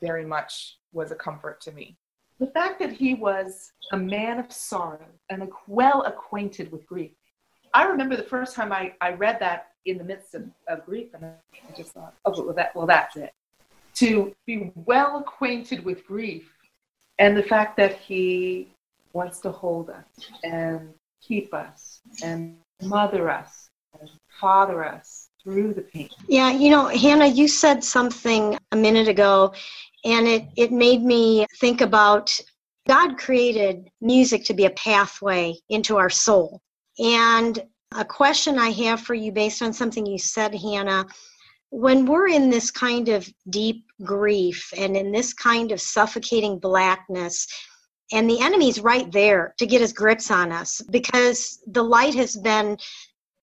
Very 0.00 0.24
much 0.24 0.78
was 0.92 1.12
a 1.12 1.14
comfort 1.14 1.60
to 1.62 1.72
me. 1.72 1.96
The 2.40 2.46
fact 2.46 2.80
that 2.80 2.90
he 2.90 3.14
was 3.14 3.72
a 3.92 3.96
man 3.96 4.38
of 4.38 4.50
sorrow 4.50 5.06
and 5.28 5.46
well 5.68 6.02
acquainted 6.02 6.72
with 6.72 6.86
grief. 6.86 7.12
I 7.74 7.84
remember 7.84 8.16
the 8.16 8.22
first 8.22 8.56
time 8.56 8.72
I, 8.72 8.94
I 9.00 9.12
read 9.12 9.38
that 9.40 9.68
in 9.84 9.98
the 9.98 10.04
midst 10.04 10.34
of, 10.34 10.44
of 10.66 10.84
grief, 10.84 11.08
and 11.14 11.24
I 11.24 11.76
just 11.76 11.92
thought, 11.92 12.14
oh, 12.24 12.44
well, 12.44 12.54
that, 12.54 12.74
well, 12.74 12.86
that's 12.86 13.16
it. 13.16 13.32
To 13.96 14.34
be 14.46 14.72
well 14.74 15.18
acquainted 15.18 15.84
with 15.84 16.04
grief, 16.06 16.50
and 17.18 17.36
the 17.36 17.42
fact 17.42 17.76
that 17.76 17.98
he 17.98 18.72
wants 19.12 19.40
to 19.40 19.52
hold 19.52 19.90
us 19.90 20.06
and 20.42 20.94
keep 21.20 21.52
us 21.52 22.00
and 22.24 22.56
mother 22.82 23.28
us 23.30 23.68
and 24.00 24.08
father 24.40 24.84
us 24.84 25.28
through 25.42 25.74
the 25.74 25.82
pain. 25.82 26.08
Yeah, 26.28 26.50
you 26.50 26.70
know, 26.70 26.86
Hannah, 26.88 27.26
you 27.26 27.48
said 27.48 27.84
something 27.84 28.58
a 28.72 28.76
minute 28.76 29.08
ago, 29.08 29.52
and 30.04 30.26
it, 30.26 30.44
it 30.56 30.72
made 30.72 31.02
me 31.02 31.46
think 31.58 31.80
about 31.80 32.38
God 32.88 33.18
created 33.18 33.88
music 34.00 34.44
to 34.46 34.54
be 34.54 34.64
a 34.64 34.70
pathway 34.70 35.54
into 35.68 35.96
our 35.96 36.10
soul. 36.10 36.60
And 36.98 37.62
a 37.96 38.04
question 38.04 38.58
I 38.58 38.70
have 38.70 39.00
for 39.00 39.14
you 39.14 39.32
based 39.32 39.62
on 39.62 39.72
something 39.72 40.06
you 40.06 40.18
said, 40.18 40.54
Hannah, 40.54 41.06
when 41.70 42.04
we're 42.04 42.28
in 42.28 42.50
this 42.50 42.70
kind 42.70 43.08
of 43.08 43.28
deep 43.48 43.84
grief 44.02 44.72
and 44.76 44.96
in 44.96 45.12
this 45.12 45.32
kind 45.32 45.72
of 45.72 45.80
suffocating 45.80 46.58
blackness, 46.58 47.46
and 48.12 48.28
the 48.28 48.40
enemy's 48.40 48.80
right 48.80 49.10
there 49.12 49.54
to 49.58 49.66
get 49.66 49.80
his 49.80 49.92
grips 49.92 50.30
on 50.30 50.50
us 50.50 50.80
because 50.90 51.60
the 51.68 51.82
light 51.82 52.14
has 52.14 52.36
been 52.36 52.76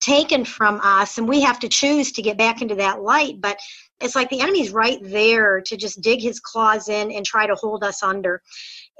taken 0.01 0.45
from 0.45 0.79
us 0.83 1.17
and 1.17 1.27
we 1.27 1.41
have 1.41 1.59
to 1.59 1.69
choose 1.69 2.11
to 2.11 2.21
get 2.21 2.37
back 2.37 2.61
into 2.61 2.75
that 2.75 3.01
light 3.01 3.41
but 3.41 3.57
it's 4.01 4.15
like 4.15 4.29
the 4.29 4.41
enemy's 4.41 4.71
right 4.71 4.99
there 5.01 5.61
to 5.61 5.77
just 5.77 6.01
dig 6.01 6.21
his 6.21 6.39
claws 6.39 6.89
in 6.89 7.11
and 7.11 7.25
try 7.25 7.47
to 7.47 7.55
hold 7.55 7.83
us 7.83 8.03
under. 8.03 8.41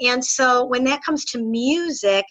And 0.01 0.23
so 0.23 0.65
when 0.65 0.83
that 0.85 1.03
comes 1.03 1.25
to 1.25 1.43
music 1.43 2.25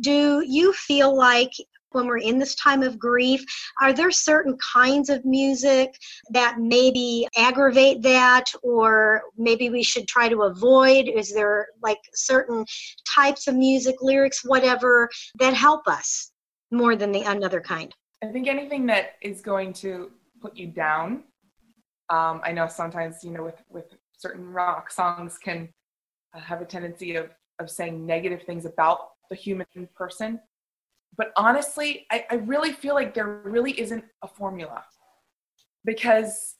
do 0.00 0.44
you 0.46 0.72
feel 0.72 1.16
like 1.16 1.50
when 1.92 2.06
we're 2.06 2.18
in 2.18 2.38
this 2.38 2.54
time 2.56 2.82
of 2.82 2.98
grief 2.98 3.42
are 3.80 3.92
there 3.92 4.10
certain 4.10 4.56
kinds 4.72 5.08
of 5.08 5.24
music 5.24 5.94
that 6.30 6.58
maybe 6.58 7.26
aggravate 7.36 8.02
that 8.02 8.44
or 8.62 9.22
maybe 9.36 9.70
we 9.70 9.82
should 9.82 10.06
try 10.06 10.28
to 10.28 10.42
avoid? 10.42 11.08
Is 11.08 11.32
there 11.32 11.68
like 11.82 11.98
certain 12.14 12.64
types 13.12 13.46
of 13.46 13.54
music 13.54 13.96
lyrics 14.00 14.44
whatever 14.44 15.08
that 15.38 15.54
help 15.54 15.88
us 15.88 16.32
more 16.70 16.94
than 16.94 17.10
the 17.10 17.22
another 17.22 17.60
kind? 17.60 17.94
I 18.22 18.26
think 18.26 18.48
anything 18.48 18.84
that 18.86 19.12
is 19.22 19.40
going 19.40 19.72
to 19.74 20.10
put 20.40 20.56
you 20.56 20.66
down 20.66 21.24
Um, 22.10 22.40
I 22.44 22.52
know 22.52 22.66
sometimes, 22.66 23.22
you 23.22 23.30
know, 23.30 23.44
with, 23.44 23.62
with 23.68 23.94
certain 24.16 24.44
rock 24.50 24.90
songs 24.90 25.38
can 25.38 25.68
uh, 26.34 26.40
have 26.40 26.60
a 26.60 26.64
tendency 26.64 27.16
of, 27.16 27.30
of 27.58 27.70
saying 27.70 28.04
negative 28.04 28.42
things 28.42 28.64
about 28.64 29.10
the 29.30 29.36
human 29.36 29.66
person. 29.94 30.40
But 31.16 31.32
honestly, 31.36 32.06
I, 32.10 32.24
I 32.30 32.34
really 32.36 32.72
feel 32.72 32.94
like 32.94 33.14
there 33.14 33.40
really 33.44 33.78
isn't 33.78 34.04
a 34.22 34.28
formula 34.28 34.84
because 35.84 36.56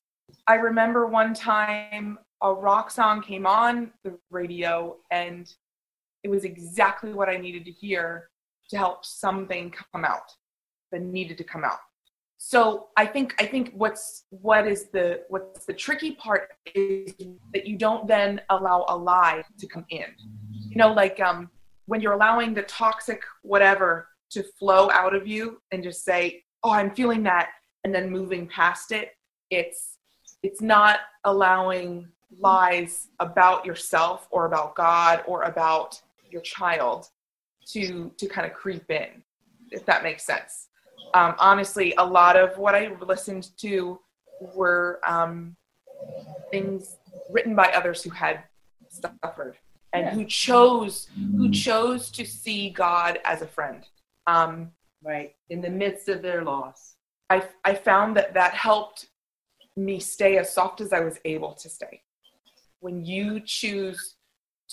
I 0.46 0.56
remember 0.56 1.06
one 1.06 1.34
time 1.34 2.18
a 2.42 2.52
rock 2.52 2.90
song 2.90 3.22
came 3.22 3.46
on 3.46 3.92
the 4.04 4.18
radio 4.30 4.96
and 5.10 5.50
it 6.22 6.28
was 6.28 6.44
exactly 6.44 7.12
what 7.12 7.28
I 7.28 7.36
needed 7.36 7.64
to 7.64 7.70
hear 7.70 8.30
to 8.70 8.76
help 8.76 9.04
something 9.04 9.72
come 9.92 10.04
out 10.04 10.30
that 10.92 11.02
needed 11.02 11.38
to 11.38 11.44
come 11.44 11.64
out. 11.64 11.78
So 12.38 12.86
I 12.96 13.04
think 13.04 13.34
I 13.40 13.46
think 13.46 13.72
what's 13.74 14.24
what 14.30 14.66
is 14.66 14.86
the 14.90 15.22
what's 15.28 15.66
the 15.66 15.74
tricky 15.74 16.12
part 16.12 16.48
is 16.72 17.12
that 17.52 17.66
you 17.66 17.76
don't 17.76 18.06
then 18.06 18.40
allow 18.48 18.86
a 18.88 18.96
lie 18.96 19.42
to 19.58 19.66
come 19.66 19.84
in. 19.90 20.06
You 20.52 20.76
know, 20.76 20.92
like 20.92 21.18
um, 21.18 21.50
when 21.86 22.00
you're 22.00 22.12
allowing 22.12 22.54
the 22.54 22.62
toxic 22.62 23.22
whatever 23.42 24.08
to 24.30 24.44
flow 24.58 24.88
out 24.90 25.16
of 25.16 25.26
you 25.26 25.60
and 25.72 25.82
just 25.82 26.04
say, 26.04 26.44
"Oh, 26.62 26.70
I'm 26.70 26.94
feeling 26.94 27.24
that," 27.24 27.48
and 27.82 27.92
then 27.92 28.08
moving 28.08 28.46
past 28.46 28.92
it. 28.92 29.16
It's 29.50 29.98
it's 30.44 30.62
not 30.62 31.00
allowing 31.24 32.06
lies 32.38 33.08
about 33.18 33.66
yourself 33.66 34.28
or 34.30 34.46
about 34.46 34.76
God 34.76 35.24
or 35.26 35.42
about 35.42 36.00
your 36.30 36.42
child 36.42 37.08
to 37.72 38.12
to 38.16 38.28
kind 38.28 38.46
of 38.46 38.54
creep 38.54 38.88
in, 38.92 39.24
if 39.72 39.84
that 39.86 40.04
makes 40.04 40.22
sense. 40.22 40.67
Um, 41.14 41.34
honestly, 41.38 41.94
a 41.98 42.04
lot 42.04 42.36
of 42.36 42.58
what 42.58 42.74
I 42.74 42.92
listened 43.00 43.50
to 43.58 44.00
were 44.54 45.00
um, 45.06 45.56
things 46.50 46.96
written 47.30 47.54
by 47.54 47.68
others 47.68 48.02
who 48.02 48.10
had 48.10 48.44
suffered 48.88 49.56
and 49.92 50.06
yeah. 50.06 50.14
who 50.14 50.24
chose 50.24 51.08
who 51.36 51.50
chose 51.50 52.10
to 52.10 52.24
see 52.24 52.70
God 52.70 53.18
as 53.24 53.42
a 53.42 53.46
friend. 53.46 53.84
Um, 54.26 54.72
right 55.02 55.34
in 55.50 55.60
the 55.60 55.70
midst 55.70 56.08
of 56.08 56.22
their 56.22 56.44
loss. 56.44 56.96
I 57.30 57.42
I 57.64 57.74
found 57.74 58.16
that 58.16 58.34
that 58.34 58.54
helped 58.54 59.08
me 59.76 60.00
stay 60.00 60.38
as 60.38 60.52
soft 60.52 60.80
as 60.80 60.92
I 60.92 61.00
was 61.00 61.18
able 61.24 61.54
to 61.54 61.68
stay. 61.68 62.02
When 62.80 63.04
you 63.04 63.40
choose 63.44 64.16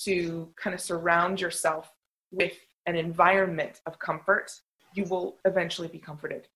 to 0.04 0.52
kind 0.58 0.74
of 0.74 0.82
surround 0.82 1.40
yourself 1.40 1.92
with 2.32 2.54
an 2.86 2.96
environment 2.96 3.82
of 3.86 4.00
comfort, 4.00 4.52
you 4.96 5.06
will 5.06 5.38
eventually 5.46 5.88
be 5.88 6.00
comforted. 6.00 6.48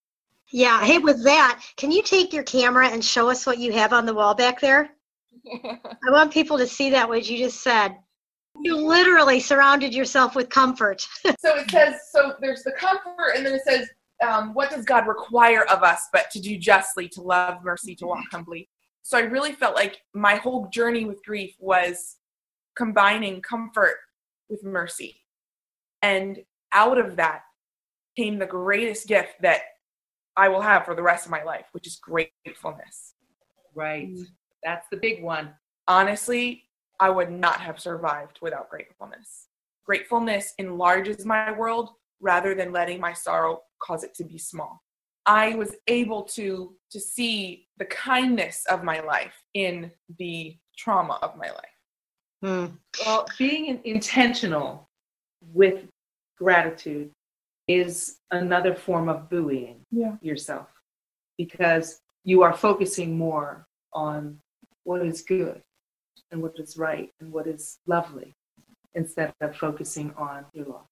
Yeah. 0.51 0.83
Hey, 0.83 0.97
with 0.97 1.23
that, 1.23 1.61
can 1.77 1.91
you 1.91 2.01
take 2.01 2.33
your 2.33 2.43
camera 2.43 2.87
and 2.87 3.03
show 3.03 3.29
us 3.29 3.45
what 3.45 3.59
you 3.59 3.71
have 3.73 3.93
on 3.93 4.05
the 4.05 4.13
wall 4.13 4.33
back 4.33 4.59
there? 4.59 4.89
I 5.63 6.11
want 6.11 6.33
people 6.33 6.57
to 6.57 6.65
see 6.65 6.89
that 6.89 7.07
what 7.07 7.29
you 7.29 7.37
just 7.37 7.61
said. 7.61 7.95
You 8.61 8.75
literally 8.75 9.39
surrounded 9.39 9.93
yourself 9.93 10.35
with 10.35 10.49
comfort. 10.49 11.05
so 11.39 11.55
it 11.55 11.69
says, 11.69 11.95
so 12.11 12.33
there's 12.41 12.63
the 12.63 12.71
comfort, 12.71 13.35
and 13.35 13.45
then 13.45 13.53
it 13.53 13.61
says, 13.63 13.87
um, 14.27 14.53
what 14.53 14.69
does 14.69 14.83
God 14.83 15.07
require 15.07 15.63
of 15.65 15.83
us 15.83 16.07
but 16.11 16.29
to 16.31 16.41
do 16.41 16.57
justly, 16.57 17.07
to 17.09 17.21
love 17.21 17.63
mercy, 17.63 17.95
to 17.95 18.07
walk 18.07 18.25
humbly? 18.31 18.67
So 19.03 19.17
I 19.17 19.21
really 19.21 19.53
felt 19.53 19.75
like 19.75 20.01
my 20.13 20.35
whole 20.35 20.67
journey 20.73 21.05
with 21.05 21.23
grief 21.23 21.55
was 21.59 22.17
combining 22.75 23.41
comfort 23.41 23.95
with 24.49 24.63
mercy. 24.63 25.15
And 26.01 26.39
out 26.73 26.97
of 26.97 27.15
that 27.15 27.41
came 28.19 28.37
the 28.37 28.45
greatest 28.45 29.07
gift 29.07 29.35
that 29.41 29.61
I 30.35 30.49
will 30.49 30.61
have 30.61 30.85
for 30.85 30.93
the 30.93 31.01
rest 31.01 31.25
of 31.25 31.31
my 31.31 31.43
life, 31.43 31.65
which 31.71 31.87
is 31.87 31.97
gratefulness. 31.97 33.13
Right. 33.75 34.09
Mm. 34.09 34.25
That's 34.63 34.87
the 34.91 34.97
big 34.97 35.23
one. 35.23 35.53
Honestly, 35.87 36.63
I 36.99 37.09
would 37.09 37.31
not 37.31 37.61
have 37.61 37.79
survived 37.79 38.39
without 38.41 38.69
gratefulness. 38.69 39.47
Gratefulness 39.85 40.53
enlarges 40.57 41.25
my 41.25 41.51
world 41.53 41.91
rather 42.19 42.53
than 42.53 42.73
letting 42.73 42.99
my 42.99 43.13
sorrow 43.13 43.61
cause 43.81 44.03
it 44.03 44.13
to 44.15 44.25
be 44.25 44.37
small. 44.37 44.83
I 45.25 45.55
was 45.55 45.75
able 45.87 46.23
to 46.35 46.75
to 46.91 46.99
see 46.99 47.67
the 47.77 47.85
kindness 47.85 48.65
of 48.69 48.83
my 48.83 48.99
life 48.99 49.35
in 49.53 49.91
the 50.17 50.57
trauma 50.77 51.19
of 51.21 51.37
my 51.37 51.49
life. 51.51 51.77
Hmm. 52.43 52.65
Well, 53.05 53.27
being 53.37 53.79
intentional 53.83 54.89
with 55.53 55.85
gratitude 56.37 57.11
is 57.69 58.17
another 58.31 58.73
form 58.73 59.07
of 59.07 59.29
buoying 59.29 59.85
yeah. 59.91 60.15
yourself 60.21 60.67
because 61.37 62.01
you 62.23 62.41
are 62.41 62.51
focusing 62.51 63.15
more 63.15 63.67
on 63.93 64.39
what 64.83 65.05
is 65.05 65.21
good 65.21 65.61
and 66.31 66.41
what 66.41 66.53
is 66.57 66.77
right 66.77 67.11
and 67.21 67.31
what 67.31 67.45
is 67.45 67.77
lovely 67.85 68.33
instead 68.95 69.31
of 69.41 69.55
focusing 69.55 70.11
on 70.17 70.45
your 70.51 70.65
loss. 70.65 70.87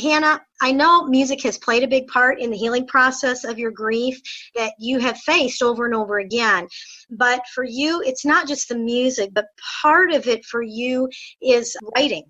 Hannah, 0.00 0.40
I 0.60 0.70
know 0.70 1.06
music 1.06 1.42
has 1.42 1.58
played 1.58 1.82
a 1.82 1.88
big 1.88 2.06
part 2.06 2.38
in 2.38 2.50
the 2.50 2.56
healing 2.56 2.86
process 2.86 3.44
of 3.44 3.58
your 3.58 3.72
grief 3.72 4.20
that 4.54 4.72
you 4.78 5.00
have 5.00 5.18
faced 5.18 5.62
over 5.62 5.86
and 5.86 5.94
over 5.94 6.20
again. 6.20 6.68
But 7.10 7.42
for 7.54 7.64
you, 7.64 8.00
it's 8.04 8.24
not 8.24 8.46
just 8.46 8.68
the 8.68 8.76
music, 8.76 9.30
but 9.32 9.46
part 9.82 10.12
of 10.12 10.28
it 10.28 10.44
for 10.44 10.62
you 10.62 11.08
is 11.42 11.76
writing, 11.96 12.24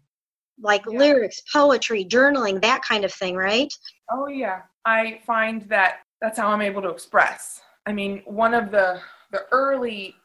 like 0.62 0.84
yeah. 0.86 0.98
lyrics, 0.98 1.40
poetry, 1.52 2.04
journaling, 2.04 2.60
that 2.62 2.82
kind 2.82 3.04
of 3.04 3.12
thing, 3.12 3.36
right? 3.36 3.72
Oh, 4.10 4.28
yeah. 4.28 4.62
I 4.84 5.20
find 5.26 5.62
that 5.68 6.00
that's 6.20 6.38
how 6.38 6.48
I'm 6.48 6.62
able 6.62 6.82
to 6.82 6.90
express. 6.90 7.60
I 7.86 7.92
mean, 7.92 8.22
one 8.24 8.54
of 8.54 8.70
the 8.70 9.00
the 9.32 9.42
early 9.52 10.16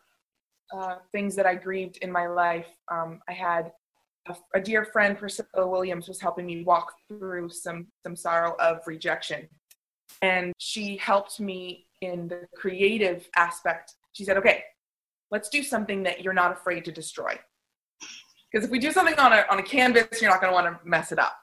uh, 0.73 0.95
things 1.11 1.35
that 1.35 1.45
I 1.45 1.55
grieved 1.55 1.97
in 2.01 2.11
my 2.11 2.27
life, 2.27 2.67
um, 2.91 3.19
I 3.29 3.33
had 3.33 3.71
a, 4.27 4.35
a 4.55 4.61
dear 4.61 4.85
friend, 4.85 5.17
Priscilla 5.17 5.67
Williams, 5.67 6.07
was 6.07 6.19
helping 6.19 6.45
me 6.45 6.63
walk 6.63 6.91
through 7.07 7.49
some 7.49 7.87
some 8.03 8.15
sorrow 8.15 8.55
of 8.59 8.79
rejection, 8.87 9.47
and 10.21 10.53
she 10.57 10.97
helped 10.97 11.39
me 11.39 11.87
in 12.01 12.27
the 12.27 12.47
creative 12.55 13.29
aspect. 13.35 13.93
She 14.13 14.25
said, 14.25 14.37
"Okay, 14.37 14.63
let's 15.31 15.49
do 15.49 15.63
something 15.63 16.03
that 16.03 16.21
you're 16.21 16.33
not 16.33 16.51
afraid 16.51 16.83
to 16.85 16.91
destroy." 16.91 17.39
Because 18.55 18.67
if 18.67 18.71
we 18.71 18.79
do 18.79 18.93
something 18.93 19.19
on 19.19 19.33
a 19.33 19.43
on 19.49 19.59
a 19.59 19.63
canvas, 19.63 20.21
you're 20.21 20.31
not 20.31 20.39
going 20.39 20.49
to 20.49 20.53
want 20.55 20.65
to 20.65 20.87
mess 20.87 21.11
it 21.11 21.19
up. 21.19 21.37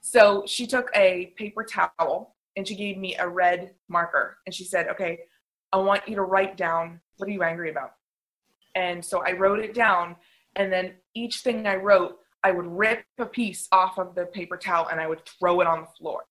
So 0.00 0.44
she 0.46 0.66
took 0.66 0.90
a 0.94 1.34
paper 1.36 1.62
towel 1.62 2.36
and 2.56 2.66
she 2.66 2.74
gave 2.74 2.96
me 2.96 3.16
a 3.16 3.28
red 3.28 3.74
marker 3.90 4.38
and 4.46 4.54
she 4.54 4.64
said, 4.64 4.88
"Okay, 4.88 5.18
I 5.74 5.76
want 5.76 6.08
you 6.08 6.14
to 6.14 6.22
write 6.22 6.56
down 6.56 7.02
what 7.18 7.28
are 7.28 7.32
you 7.32 7.42
angry 7.42 7.70
about." 7.70 7.90
And 8.74 9.04
so 9.04 9.22
I 9.22 9.32
wrote 9.32 9.58
it 9.60 9.74
down 9.74 10.16
and 10.56 10.72
then 10.72 10.94
each 11.14 11.40
thing 11.40 11.66
I 11.66 11.76
wrote 11.76 12.16
I 12.42 12.50
would 12.52 12.66
rip 12.66 13.04
a 13.18 13.26
piece 13.26 13.68
off 13.70 13.98
of 13.98 14.14
the 14.14 14.24
paper 14.24 14.56
towel 14.56 14.88
and 14.90 14.98
I 14.98 15.06
would 15.06 15.20
throw 15.26 15.60
it 15.60 15.66
on 15.66 15.82
the 15.82 15.86
floor. 15.98 16.22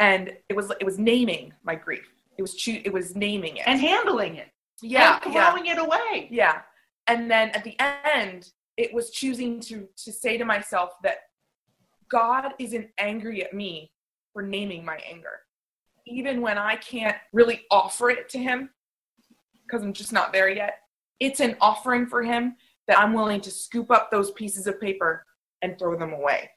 And 0.00 0.34
it 0.48 0.56
was 0.56 0.72
it 0.80 0.84
was 0.84 0.98
naming 0.98 1.52
my 1.64 1.74
grief. 1.74 2.08
It 2.38 2.42
was 2.42 2.54
choo- 2.54 2.80
it 2.82 2.94
was 2.94 3.14
naming 3.14 3.58
it 3.58 3.64
and 3.66 3.78
handling 3.78 4.36
it. 4.36 4.48
Yeah, 4.80 5.20
and 5.22 5.34
throwing 5.34 5.66
yeah. 5.66 5.72
it 5.72 5.78
away. 5.78 6.28
Yeah. 6.30 6.62
And 7.08 7.30
then 7.30 7.50
at 7.50 7.62
the 7.62 7.76
end, 7.78 8.52
it 8.76 8.92
was 8.92 9.10
choosing 9.10 9.60
to 9.60 9.88
to 10.04 10.12
say 10.12 10.36
to 10.36 10.44
myself 10.44 10.90
that 11.02 11.18
God 12.10 12.52
isn't 12.58 12.88
angry 12.98 13.44
at 13.44 13.54
me 13.54 13.92
for 14.32 14.42
naming 14.42 14.84
my 14.84 14.98
anger. 15.08 15.40
Even 16.06 16.40
when 16.40 16.58
I 16.58 16.76
can't 16.76 17.16
really 17.32 17.62
offer 17.70 18.10
it 18.10 18.28
to 18.30 18.38
him 18.38 18.70
because 19.66 19.84
I'm 19.84 19.92
just 19.92 20.12
not 20.12 20.32
there 20.32 20.50
yet. 20.50 20.78
It's 21.20 21.40
an 21.40 21.56
offering 21.60 22.06
for 22.06 22.22
him 22.22 22.56
that 22.88 22.98
I'm 22.98 23.12
willing 23.12 23.40
to 23.42 23.50
scoop 23.50 23.90
up 23.90 24.10
those 24.10 24.32
pieces 24.32 24.66
of 24.66 24.80
paper 24.80 25.24
and 25.62 25.78
throw 25.78 25.96
them 25.96 26.12
away. 26.12 26.50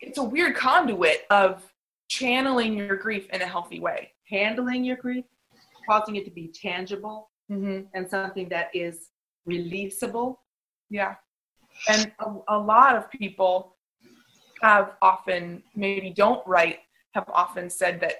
It's 0.00 0.18
a 0.18 0.22
weird 0.22 0.54
conduit 0.54 1.22
of 1.30 1.64
channeling 2.08 2.76
your 2.76 2.96
grief 2.96 3.28
in 3.32 3.40
a 3.40 3.46
healthy 3.46 3.80
way, 3.80 4.12
handling 4.28 4.84
your 4.84 4.96
grief, 4.96 5.24
causing 5.88 6.16
it 6.16 6.24
to 6.26 6.30
be 6.30 6.52
tangible 6.54 7.30
mm-hmm. 7.50 7.86
and 7.94 8.08
something 8.08 8.48
that 8.50 8.68
is 8.74 9.08
releasable. 9.48 10.36
Yeah. 10.90 11.14
And 11.88 12.12
a, 12.20 12.56
a 12.56 12.58
lot 12.58 12.96
of 12.96 13.10
people 13.10 13.76
have 14.62 14.92
often, 15.02 15.62
maybe 15.74 16.10
don't 16.10 16.46
write, 16.46 16.78
have 17.14 17.28
often 17.32 17.68
said 17.68 18.00
that 18.00 18.14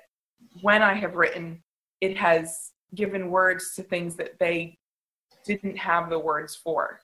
when 0.61 0.83
I 0.83 0.95
have 0.95 1.15
written, 1.15 1.63
it 2.01 2.17
has 2.17 2.73
given 2.95 3.31
words 3.31 3.75
to 3.77 3.83
things 3.83 4.17
that 4.17 4.39
they 4.39 4.79
didn't 5.45 5.77
have 5.77 6.11
the 6.11 6.19
words 6.19 6.57
for. 6.57 7.01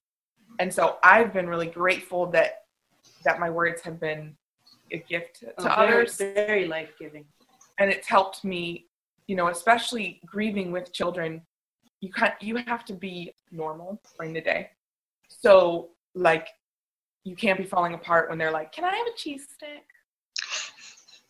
And 0.58 0.72
so 0.72 0.98
I've 1.02 1.32
been 1.32 1.48
really 1.48 1.66
grateful 1.66 2.26
that 2.32 2.62
that 3.24 3.40
my 3.40 3.50
words 3.50 3.80
have 3.82 4.00
been 4.00 4.36
a 4.92 4.98
gift 4.98 5.40
to 5.40 5.52
oh, 5.58 5.62
very, 5.62 5.74
others. 5.74 6.16
Very 6.16 6.66
life 6.66 6.90
giving. 6.98 7.24
And 7.78 7.90
it's 7.90 8.08
helped 8.08 8.44
me, 8.44 8.86
you 9.26 9.36
know, 9.36 9.48
especially 9.48 10.20
grieving 10.26 10.72
with 10.72 10.92
children. 10.92 11.42
You 12.00 12.10
can't. 12.12 12.34
You 12.40 12.56
have 12.56 12.84
to 12.86 12.92
be 12.92 13.32
normal 13.50 14.00
during 14.16 14.32
the 14.32 14.40
day. 14.40 14.70
So 15.28 15.90
like, 16.14 16.48
you 17.24 17.36
can't 17.36 17.58
be 17.58 17.64
falling 17.64 17.94
apart 17.94 18.28
when 18.28 18.38
they're 18.38 18.50
like, 18.50 18.72
"Can 18.72 18.84
I 18.84 18.94
have 18.94 19.06
a 19.06 19.16
cheese 19.16 19.46
stick?" 19.54 19.84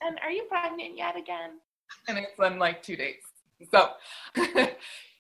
And 0.01 0.19
are 0.23 0.31
you 0.31 0.45
pregnant 0.45 0.97
yet 0.97 1.17
again? 1.17 1.59
And 2.07 2.19
it's 2.19 2.37
been 2.38 2.59
like 2.59 2.83
two 2.83 2.97
days. 2.97 3.17
So 3.73 3.91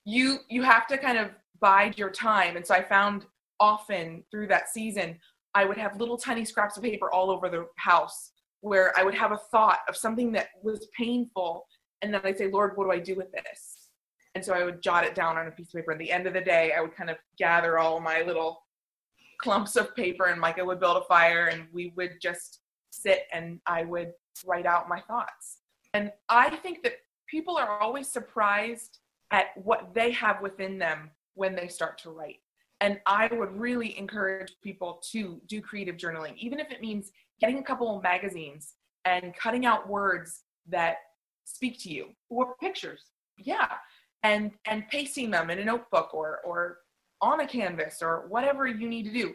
you 0.04 0.38
you 0.48 0.62
have 0.62 0.86
to 0.88 0.98
kind 0.98 1.18
of 1.18 1.30
bide 1.60 1.98
your 1.98 2.10
time. 2.10 2.56
And 2.56 2.66
so 2.66 2.74
I 2.74 2.82
found 2.82 3.26
often 3.60 4.22
through 4.30 4.46
that 4.48 4.68
season, 4.68 5.18
I 5.54 5.64
would 5.64 5.78
have 5.78 5.98
little 5.98 6.16
tiny 6.16 6.44
scraps 6.44 6.76
of 6.76 6.84
paper 6.84 7.10
all 7.10 7.30
over 7.30 7.48
the 7.48 7.66
house 7.76 8.32
where 8.60 8.96
I 8.98 9.02
would 9.02 9.14
have 9.14 9.32
a 9.32 9.38
thought 9.50 9.80
of 9.88 9.96
something 9.96 10.32
that 10.32 10.48
was 10.62 10.86
painful. 10.96 11.66
And 12.02 12.14
then 12.14 12.20
I'd 12.24 12.38
say, 12.38 12.48
Lord, 12.48 12.76
what 12.76 12.84
do 12.84 12.92
I 12.92 12.98
do 12.98 13.16
with 13.16 13.32
this? 13.32 13.90
And 14.34 14.44
so 14.44 14.54
I 14.54 14.62
would 14.62 14.82
jot 14.82 15.04
it 15.04 15.14
down 15.14 15.36
on 15.36 15.48
a 15.48 15.50
piece 15.50 15.68
of 15.68 15.74
paper. 15.74 15.92
At 15.92 15.98
the 15.98 16.12
end 16.12 16.26
of 16.28 16.34
the 16.34 16.40
day, 16.40 16.72
I 16.76 16.80
would 16.80 16.94
kind 16.94 17.10
of 17.10 17.16
gather 17.38 17.78
all 17.78 17.98
my 17.98 18.22
little 18.22 18.62
clumps 19.42 19.76
of 19.76 19.94
paper 19.94 20.26
and 20.26 20.40
Micah 20.40 20.64
would 20.64 20.80
build 20.80 20.96
a 20.96 21.04
fire 21.06 21.46
and 21.46 21.66
we 21.72 21.92
would 21.96 22.18
just 22.20 22.60
sit 22.90 23.22
and 23.32 23.60
I 23.66 23.84
would 23.84 24.12
write 24.44 24.66
out 24.66 24.88
my 24.88 25.00
thoughts. 25.00 25.58
And 25.94 26.12
I 26.28 26.50
think 26.56 26.82
that 26.82 26.94
people 27.28 27.56
are 27.56 27.80
always 27.80 28.08
surprised 28.08 28.98
at 29.30 29.46
what 29.56 29.94
they 29.94 30.10
have 30.12 30.40
within 30.42 30.78
them 30.78 31.10
when 31.34 31.54
they 31.54 31.68
start 31.68 31.98
to 31.98 32.10
write. 32.10 32.38
And 32.80 33.00
I 33.06 33.28
would 33.32 33.58
really 33.58 33.98
encourage 33.98 34.52
people 34.62 35.00
to 35.10 35.40
do 35.46 35.60
creative 35.60 35.96
journaling, 35.96 36.36
even 36.36 36.60
if 36.60 36.70
it 36.70 36.80
means 36.80 37.10
getting 37.40 37.58
a 37.58 37.62
couple 37.62 37.96
of 37.96 38.02
magazines 38.02 38.74
and 39.04 39.34
cutting 39.36 39.66
out 39.66 39.88
words 39.88 40.42
that 40.68 40.98
speak 41.44 41.78
to 41.80 41.90
you 41.90 42.10
or 42.28 42.54
pictures. 42.60 43.02
Yeah. 43.36 43.68
And 44.22 44.52
and 44.66 44.84
pasting 44.90 45.30
them 45.30 45.50
in 45.50 45.58
a 45.58 45.64
notebook 45.64 46.12
or 46.12 46.40
or 46.44 46.78
on 47.20 47.40
a 47.40 47.46
canvas 47.46 48.02
or 48.02 48.26
whatever 48.28 48.66
you 48.66 48.88
need 48.88 49.04
to 49.04 49.12
do. 49.12 49.34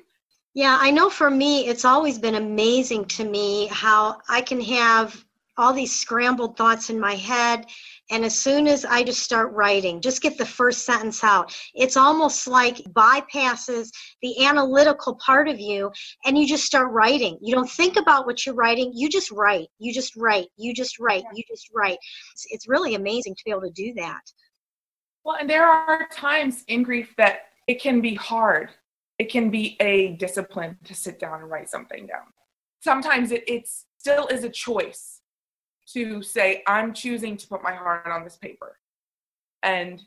Yeah, 0.53 0.77
I 0.79 0.91
know 0.91 1.09
for 1.09 1.31
me, 1.31 1.67
it's 1.67 1.85
always 1.85 2.19
been 2.19 2.35
amazing 2.35 3.05
to 3.05 3.23
me 3.23 3.67
how 3.71 4.19
I 4.29 4.41
can 4.41 4.61
have 4.61 5.25
all 5.57 5.73
these 5.73 5.95
scrambled 5.95 6.57
thoughts 6.57 6.89
in 6.89 6.99
my 6.99 7.13
head. 7.15 7.65
And 8.11 8.25
as 8.25 8.37
soon 8.37 8.67
as 8.67 8.85
I 8.85 9.03
just 9.03 9.21
start 9.21 9.51
writing, 9.53 10.01
just 10.01 10.21
get 10.21 10.37
the 10.37 10.45
first 10.45 10.85
sentence 10.85 11.23
out, 11.23 11.55
it's 11.73 11.97
almost 11.97 12.47
like 12.47 12.77
bypasses 12.91 13.89
the 14.21 14.45
analytical 14.45 15.15
part 15.15 15.47
of 15.47 15.59
you 15.59 15.91
and 16.25 16.37
you 16.37 16.47
just 16.47 16.65
start 16.65 16.91
writing. 16.91 17.37
You 17.41 17.55
don't 17.55 17.69
think 17.69 17.97
about 17.97 18.25
what 18.25 18.45
you're 18.45 18.55
writing, 18.55 18.91
you 18.93 19.09
just 19.09 19.31
write. 19.31 19.67
You 19.79 19.93
just 19.93 20.15
write. 20.15 20.47
You 20.57 20.73
just 20.73 20.99
write. 20.99 21.23
You 21.33 21.43
just 21.47 21.69
write. 21.73 21.97
It's, 22.33 22.45
it's 22.49 22.67
really 22.67 22.95
amazing 22.95 23.35
to 23.35 23.43
be 23.45 23.51
able 23.51 23.61
to 23.61 23.71
do 23.71 23.93
that. 23.95 24.21
Well, 25.23 25.37
and 25.39 25.49
there 25.49 25.65
are 25.65 26.07
times 26.11 26.63
in 26.67 26.83
grief 26.83 27.13
that 27.17 27.43
it 27.67 27.81
can 27.81 28.01
be 28.01 28.15
hard. 28.15 28.69
It 29.19 29.31
can 29.31 29.49
be 29.49 29.77
a 29.79 30.13
discipline 30.13 30.77
to 30.85 30.93
sit 30.93 31.19
down 31.19 31.41
and 31.41 31.49
write 31.49 31.69
something 31.69 32.07
down. 32.07 32.25
Sometimes 32.81 33.31
it 33.31 33.43
it's 33.47 33.85
still 33.97 34.27
is 34.27 34.43
a 34.43 34.49
choice 34.49 35.21
to 35.93 36.21
say, 36.21 36.63
I'm 36.67 36.93
choosing 36.93 37.37
to 37.37 37.47
put 37.47 37.63
my 37.63 37.73
heart 37.73 38.07
on 38.07 38.23
this 38.23 38.37
paper. 38.37 38.77
And 39.61 40.01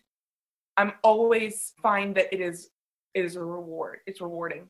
I'm 0.77 0.93
always 1.03 1.73
find 1.83 2.15
that 2.17 2.33
it 2.33 2.41
is 2.41 2.71
it 3.15 3.25
is 3.25 3.37
a 3.37 3.43
reward. 3.43 4.01
It's 4.07 4.21
rewarding. 4.21 4.69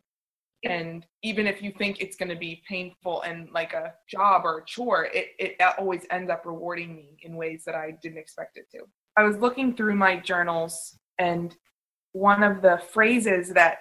And 0.64 1.04
even 1.22 1.46
if 1.46 1.62
you 1.62 1.72
think 1.76 2.00
it's 2.00 2.16
going 2.16 2.28
to 2.28 2.36
be 2.36 2.62
painful 2.68 3.22
and 3.22 3.50
like 3.50 3.72
a 3.72 3.94
job 4.08 4.42
or 4.44 4.58
a 4.58 4.64
chore, 4.64 5.08
it, 5.12 5.28
it 5.38 5.56
always 5.78 6.06
ends 6.10 6.30
up 6.30 6.46
rewarding 6.46 6.94
me 6.94 7.18
in 7.22 7.36
ways 7.36 7.62
that 7.66 7.74
I 7.74 7.96
didn't 8.02 8.18
expect 8.18 8.56
it 8.56 8.70
to. 8.72 8.80
I 9.16 9.22
was 9.22 9.36
looking 9.38 9.74
through 9.76 9.96
my 9.96 10.16
journals 10.16 10.98
and 11.18 11.54
one 12.16 12.42
of 12.42 12.62
the 12.62 12.80
phrases 12.92 13.50
that 13.50 13.78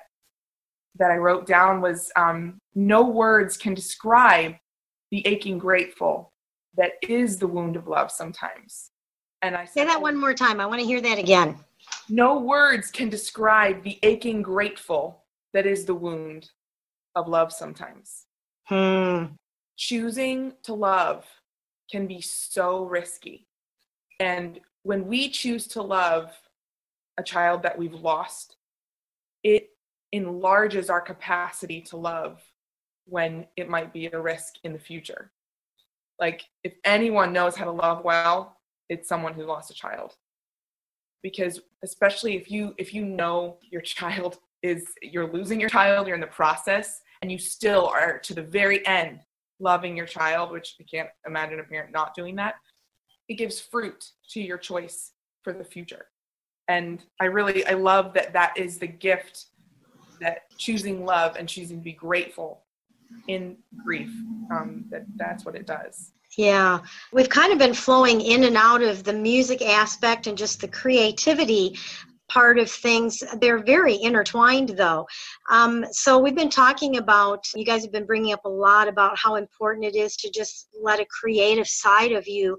that 0.98 1.12
I 1.12 1.18
wrote 1.18 1.46
down 1.46 1.82
was 1.82 2.12
um, 2.16 2.58
no 2.74 3.04
words 3.04 3.58
can 3.58 3.74
describe 3.74 4.56
the 5.12 5.26
aching 5.28 5.58
grateful 5.58 6.32
that 6.78 6.94
is 7.02 7.38
the 7.38 7.48
wound 7.48 7.76
of 7.76 7.88
love 7.88 8.12
sometimes. 8.12 8.92
And 9.42 9.56
I 9.56 9.66
say 9.66 9.84
that 9.86 10.02
one 10.02 10.18
more 10.18 10.34
time. 10.34 10.60
I 10.60 10.66
want 10.66 10.80
to 10.80 10.88
hear 10.88 11.02
that 11.02 11.18
again. 11.18 11.58
No 12.10 12.40
words 12.40 12.92
can 12.92 13.10
describe 13.10 13.84
the 13.84 14.00
aching 14.04 14.42
grateful 14.42 15.24
that 15.54 15.66
is 15.66 15.86
the 15.86 15.96
wound 15.96 16.50
of 17.16 17.28
love 17.28 17.52
sometimes. 17.52 18.26
Hmm. 18.66 19.26
Choosing 19.78 20.54
to 20.64 20.74
love 20.74 21.26
can 21.92 22.08
be 22.08 22.22
so 22.22 22.86
risky. 22.86 23.48
And 24.20 24.60
when 24.84 25.08
we 25.08 25.30
choose 25.30 25.68
to 25.68 25.82
love 25.82 26.32
a 27.18 27.24
child 27.24 27.64
that 27.64 27.78
we've 27.78 27.94
lost, 27.94 28.58
it 29.44 29.70
enlarges 30.12 30.90
our 30.90 31.02
capacity 31.02 31.82
to 31.82 31.98
love 31.98 32.42
when 33.06 33.46
it 33.58 33.70
might 33.70 33.94
be 33.94 34.08
a 34.08 34.20
risk 34.20 34.56
in 34.64 34.74
the 34.74 34.80
future. 34.80 35.32
Like, 36.20 36.44
if 36.64 36.74
anyone 36.84 37.34
knows 37.34 37.56
how 37.56 37.66
to 37.66 37.72
love 37.72 38.04
well, 38.04 38.58
it's 38.90 39.08
someone 39.08 39.34
who 39.34 39.44
lost 39.44 39.72
a 39.72 39.74
child. 39.74 40.16
Because 41.22 41.60
especially 41.84 42.36
if 42.36 42.52
you 42.52 42.76
if 42.78 42.94
you 42.94 43.04
know 43.04 43.58
your 43.72 43.82
child 43.82 44.38
is 44.62 44.86
you're 45.02 45.32
losing 45.32 45.60
your 45.60 45.70
child, 45.70 46.08
you're 46.08 46.16
in 46.16 46.22
the 46.22 46.28
process, 46.28 47.02
and 47.22 47.32
you 47.32 47.38
still 47.38 47.88
are 47.88 48.20
to 48.20 48.34
the 48.34 48.42
very 48.42 48.86
end 48.86 49.20
loving 49.60 49.96
your 49.96 50.06
child, 50.06 50.52
which 50.52 50.76
I 50.80 50.84
can't 50.84 51.10
imagine 51.26 51.60
a 51.60 51.64
parent 51.64 51.92
not 51.92 52.14
doing 52.14 52.36
that, 52.36 52.56
it 53.28 53.36
gives 53.36 53.60
fruit 53.60 54.12
to 54.30 54.42
your 54.42 54.58
choice 54.58 55.12
for 55.44 55.54
the 55.54 55.64
future. 55.64 56.08
And 56.68 57.04
I 57.20 57.26
really 57.26 57.66
I 57.68 57.74
love 57.74 58.14
that 58.14 58.34
that 58.34 58.58
is 58.58 58.78
the 58.78 58.88
gift 58.88 59.46
that 60.20 60.50
choosing 60.58 61.06
love 61.06 61.36
and 61.36 61.48
choosing 61.48 61.78
to 61.78 61.84
be 61.84 61.92
grateful 61.92 62.62
in 63.28 63.58
grief 63.84 64.10
um, 64.52 64.86
that 64.90 65.06
that's 65.16 65.46
what 65.46 65.56
it 65.56 65.68
does. 65.68 66.12
Yeah. 66.38 66.80
We've 67.14 67.30
kind 67.30 67.54
of 67.54 67.60
been 67.60 67.74
flowing 67.74 68.20
in 68.20 68.44
and 68.44 68.58
out 68.58 68.82
of 68.82 69.04
the 69.04 69.14
music 69.14 69.62
aspect 69.62 70.28
and 70.28 70.38
just 70.38 70.60
the 70.60 70.68
creativity 70.68 71.78
part 72.28 72.58
of 72.58 72.70
things. 72.70 73.24
They're 73.40 73.64
very 73.64 74.02
intertwined 74.02 74.70
though. 74.70 75.08
Um, 75.50 75.86
so 75.92 76.18
we've 76.18 76.36
been 76.36 76.50
talking 76.50 76.98
about 76.98 77.46
you 77.56 77.64
guys 77.64 77.84
have 77.84 77.92
been 77.92 78.06
bringing 78.06 78.34
up 78.34 78.44
a 78.46 78.50
lot 78.50 78.88
about 78.88 79.18
how 79.18 79.36
important 79.36 79.86
it 79.86 79.96
is 79.96 80.16
to 80.18 80.32
just 80.32 80.70
let 80.82 81.00
a 81.00 81.06
creative 81.06 81.68
side 81.68 82.12
of 82.12 82.28
you 82.28 82.58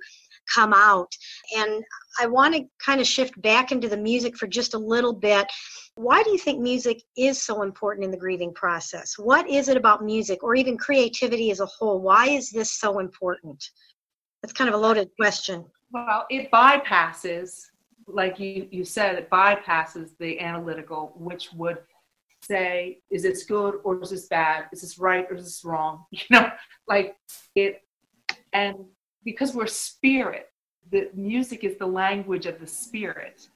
come 0.54 0.72
out 0.72 1.12
and 1.56 1.82
i 2.20 2.26
want 2.26 2.54
to 2.54 2.64
kind 2.84 3.00
of 3.00 3.06
shift 3.06 3.40
back 3.42 3.72
into 3.72 3.88
the 3.88 3.96
music 3.96 4.36
for 4.36 4.46
just 4.46 4.74
a 4.74 4.78
little 4.78 5.12
bit 5.12 5.50
why 5.96 6.22
do 6.22 6.30
you 6.30 6.38
think 6.38 6.60
music 6.60 7.02
is 7.16 7.42
so 7.42 7.62
important 7.62 8.04
in 8.04 8.10
the 8.10 8.18
grieving 8.18 8.52
process? 8.52 9.18
What 9.18 9.48
is 9.48 9.68
it 9.68 9.78
about 9.78 10.04
music 10.04 10.44
or 10.44 10.54
even 10.54 10.76
creativity 10.76 11.50
as 11.50 11.60
a 11.60 11.66
whole? 11.66 12.00
Why 12.00 12.28
is 12.28 12.50
this 12.50 12.78
so 12.78 12.98
important? 12.98 13.64
That's 14.42 14.52
kind 14.52 14.68
of 14.68 14.74
a 14.74 14.78
loaded 14.78 15.08
question. 15.18 15.64
Well, 15.90 16.26
it 16.28 16.50
bypasses, 16.50 17.62
like 18.06 18.38
you, 18.38 18.68
you 18.70 18.84
said, 18.84 19.16
it 19.16 19.30
bypasses 19.30 20.10
the 20.20 20.38
analytical, 20.38 21.14
which 21.16 21.50
would 21.54 21.78
say, 22.42 22.98
is 23.10 23.22
this 23.22 23.44
good 23.44 23.76
or 23.82 24.02
is 24.02 24.10
this 24.10 24.26
bad? 24.26 24.66
Is 24.74 24.82
this 24.82 24.98
right 24.98 25.26
or 25.30 25.36
is 25.36 25.44
this 25.44 25.64
wrong? 25.64 26.04
You 26.10 26.20
know, 26.30 26.50
like 26.86 27.16
it, 27.54 27.80
and 28.52 28.76
because 29.26 29.54
we're 29.54 29.66
spirit, 29.66 30.46
the 30.90 31.10
music 31.14 31.64
is 31.64 31.76
the 31.76 31.86
language 31.86 32.46
of 32.46 32.58
the 32.58 32.66
spirit 32.66 33.46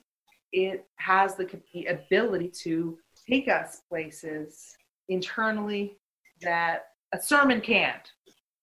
it 0.53 0.87
has 0.97 1.37
the 1.37 1.49
ability 1.87 2.49
to 2.49 2.99
take 3.29 3.49
us 3.49 3.83
places 3.89 4.77
internally 5.09 5.97
that 6.43 6.87
a 7.13 7.21
sermon 7.21 7.61
can't. 7.61 8.11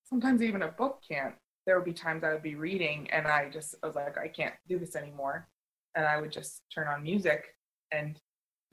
Sometimes 0.04 0.42
even 0.42 0.64
a 0.64 0.70
book 0.70 1.02
can't. 1.08 1.36
There 1.66 1.76
would 1.76 1.86
be 1.86 1.94
times 1.94 2.24
I 2.24 2.34
would 2.34 2.44
be 2.44 2.56
reading 2.56 3.10
and 3.12 3.28
I 3.28 3.50
just 3.50 3.76
I 3.84 3.88
was 3.88 3.96
like, 3.96 4.18
I 4.18 4.28
can't 4.28 4.54
do 4.68 4.80
this 4.80 4.96
anymore. 4.96 5.48
And 5.96 6.06
I 6.06 6.20
would 6.20 6.32
just 6.32 6.62
turn 6.74 6.88
on 6.88 7.04
music 7.04 7.46
and 7.92 8.20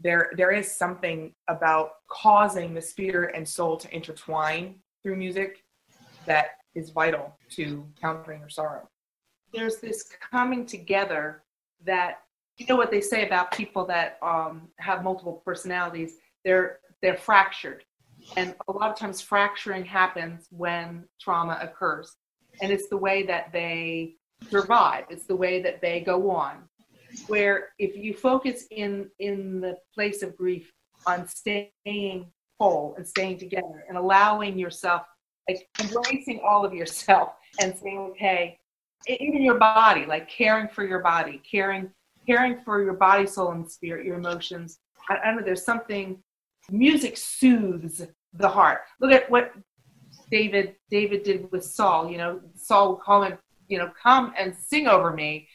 there 0.00 0.32
there 0.36 0.50
is 0.50 0.70
something 0.70 1.32
about 1.48 1.90
causing 2.10 2.74
the 2.74 2.82
spirit 2.82 3.34
and 3.36 3.48
soul 3.48 3.76
to 3.76 3.94
intertwine 3.94 4.76
through 5.02 5.16
music 5.16 5.62
that 6.26 6.46
is 6.74 6.90
vital 6.90 7.36
to 7.50 7.86
countering 8.00 8.40
your 8.40 8.48
sorrow. 8.48 8.88
There's 9.52 9.76
this 9.76 10.10
coming 10.30 10.66
together 10.66 11.42
that 11.84 12.20
you 12.56 12.66
know 12.66 12.76
what 12.76 12.90
they 12.90 13.00
say 13.00 13.26
about 13.26 13.52
people 13.52 13.84
that 13.86 14.18
um, 14.22 14.68
have 14.78 15.02
multiple 15.02 15.42
personalities? 15.44 16.16
They're 16.44 16.78
they're 17.02 17.16
fractured. 17.16 17.84
And 18.36 18.54
a 18.68 18.72
lot 18.72 18.90
of 18.90 18.96
times 18.96 19.20
fracturing 19.20 19.84
happens 19.84 20.46
when 20.50 21.04
trauma 21.20 21.58
occurs. 21.60 22.16
And 22.62 22.72
it's 22.72 22.88
the 22.88 22.96
way 22.96 23.24
that 23.24 23.52
they 23.52 24.14
survive. 24.48 25.04
It's 25.10 25.26
the 25.26 25.36
way 25.36 25.60
that 25.62 25.80
they 25.82 26.00
go 26.00 26.30
on. 26.30 26.68
Where 27.26 27.70
if 27.78 27.96
you 27.96 28.14
focus 28.14 28.64
in 28.70 29.10
in 29.18 29.60
the 29.60 29.76
place 29.94 30.22
of 30.22 30.36
grief 30.36 30.72
on 31.06 31.28
staying 31.28 32.30
whole 32.58 32.94
and 32.96 33.06
staying 33.06 33.38
together 33.38 33.84
and 33.88 33.98
allowing 33.98 34.58
yourself 34.58 35.02
like 35.48 35.68
embracing 35.80 36.40
all 36.46 36.64
of 36.64 36.72
yourself 36.72 37.30
and 37.60 37.76
saying 37.76 37.98
okay 37.98 38.58
even 39.06 39.42
your 39.42 39.58
body 39.58 40.06
like 40.06 40.28
caring 40.28 40.68
for 40.68 40.84
your 40.84 41.00
body 41.00 41.40
caring 41.50 41.90
caring 42.26 42.60
for 42.64 42.82
your 42.82 42.94
body, 42.94 43.26
soul, 43.26 43.52
and 43.52 43.70
spirit, 43.70 44.06
your 44.06 44.16
emotions. 44.16 44.78
I, 45.08 45.16
I 45.16 45.34
know 45.34 45.42
there's 45.42 45.64
something. 45.64 46.22
Music 46.70 47.16
soothes 47.16 48.02
the 48.32 48.48
heart. 48.48 48.80
Look 49.00 49.12
at 49.12 49.30
what 49.30 49.52
David 50.30 50.76
David 50.90 51.22
did 51.22 51.50
with 51.52 51.64
Saul. 51.64 52.10
You 52.10 52.18
know, 52.18 52.40
Saul 52.56 52.90
would 52.90 53.00
call 53.00 53.22
him, 53.22 53.38
you 53.68 53.78
know, 53.78 53.90
come 54.00 54.32
and 54.38 54.54
sing 54.56 54.86
over 54.86 55.12
me. 55.12 55.48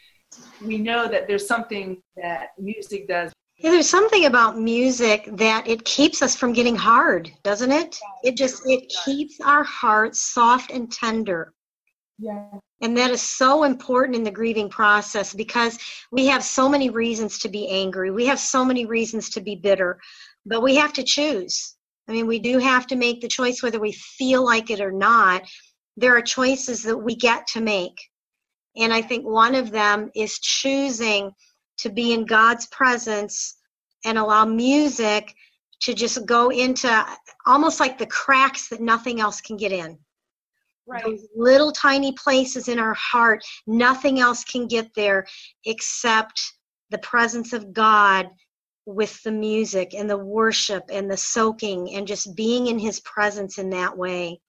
We 0.64 0.78
know 0.78 1.08
that 1.08 1.28
there's 1.28 1.48
something 1.48 2.02
that 2.16 2.50
music 2.60 3.08
does. 3.08 3.32
Yeah, 3.60 3.72
there's 3.72 3.90
something 3.90 4.26
about 4.26 4.58
music 4.58 5.28
that 5.34 5.68
it 5.68 5.84
keeps 5.84 6.22
us 6.22 6.34
from 6.34 6.54
getting 6.54 6.78
hard, 6.78 7.30
doesn't 7.44 7.74
it? 7.74 8.00
It 8.24 8.38
just 8.38 8.64
it 8.66 8.90
keeps 9.04 9.42
our 9.42 9.66
hearts 9.66 10.22
soft 10.22 10.72
and 10.72 10.90
tender. 10.90 11.54
Yeah. 12.18 12.52
And 12.82 12.98
that 12.98 13.12
is 13.12 13.22
so 13.22 13.66
important 13.66 14.16
in 14.16 14.24
the 14.24 14.32
grieving 14.32 14.70
process 14.70 15.34
because 15.34 15.78
we 16.10 16.26
have 16.28 16.42
so 16.42 16.70
many 16.70 16.90
reasons 16.90 17.38
to 17.40 17.50
be 17.50 17.68
angry. 17.68 18.12
We 18.12 18.26
have 18.28 18.40
so 18.40 18.64
many 18.64 18.86
reasons 18.86 19.30
to 19.32 19.42
be 19.42 19.56
bitter, 19.56 20.00
but 20.46 20.64
we 20.64 20.76
have 20.76 20.94
to 20.94 21.04
choose. 21.04 21.76
I 22.08 22.14
mean, 22.14 22.28
we 22.28 22.40
do 22.40 22.60
have 22.60 22.88
to 22.88 22.96
make 22.96 23.20
the 23.20 23.28
choice 23.28 23.62
whether 23.62 23.80
we 23.80 23.92
feel 23.92 24.44
like 24.44 24.70
it 24.70 24.80
or 24.80 24.94
not. 24.94 25.44
There 25.98 26.16
are 26.16 26.22
choices 26.22 26.82
that 26.84 26.98
we 26.98 27.14
get 27.14 27.46
to 27.48 27.62
make. 27.62 27.98
And 28.78 28.94
I 28.94 29.02
think 29.02 29.26
one 29.26 29.54
of 29.54 29.70
them 29.70 30.10
is 30.16 30.40
choosing 30.40 31.32
to 31.80 31.90
be 31.90 32.14
in 32.14 32.26
God's 32.26 32.68
presence 32.68 33.56
and 34.06 34.18
allow 34.18 34.46
music 34.46 35.34
to 35.82 35.94
just 35.94 36.26
go 36.26 36.50
into 36.50 37.06
almost 37.46 37.80
like 37.80 37.98
the 37.98 38.06
cracks 38.08 38.68
that 38.70 38.82
nothing 38.82 39.22
else 39.22 39.42
can 39.42 39.58
get 39.58 39.72
in. 39.72 39.98
Right. 40.88 41.04
Those 41.04 41.28
little 41.36 41.72
tiny 41.72 42.14
places 42.14 42.68
in 42.68 42.80
our 42.80 42.96
heart, 42.96 43.44
nothing 43.68 44.20
else 44.20 44.44
can 44.44 44.68
get 44.68 44.94
there 44.96 45.26
except 45.66 46.42
the 46.90 46.98
presence 47.00 47.54
of 47.54 47.74
God 47.74 48.28
with 48.86 49.22
the 49.24 49.32
music 49.32 49.94
and 49.94 50.10
the 50.10 50.18
worship 50.18 50.84
and 50.92 51.10
the 51.10 51.18
soaking 51.18 51.94
and 51.94 52.08
just 52.08 52.36
being 52.36 52.68
in 52.68 52.80
his 52.80 53.00
presence 53.02 53.60
in 53.60 53.70
that 53.70 53.96
way. 53.96 54.42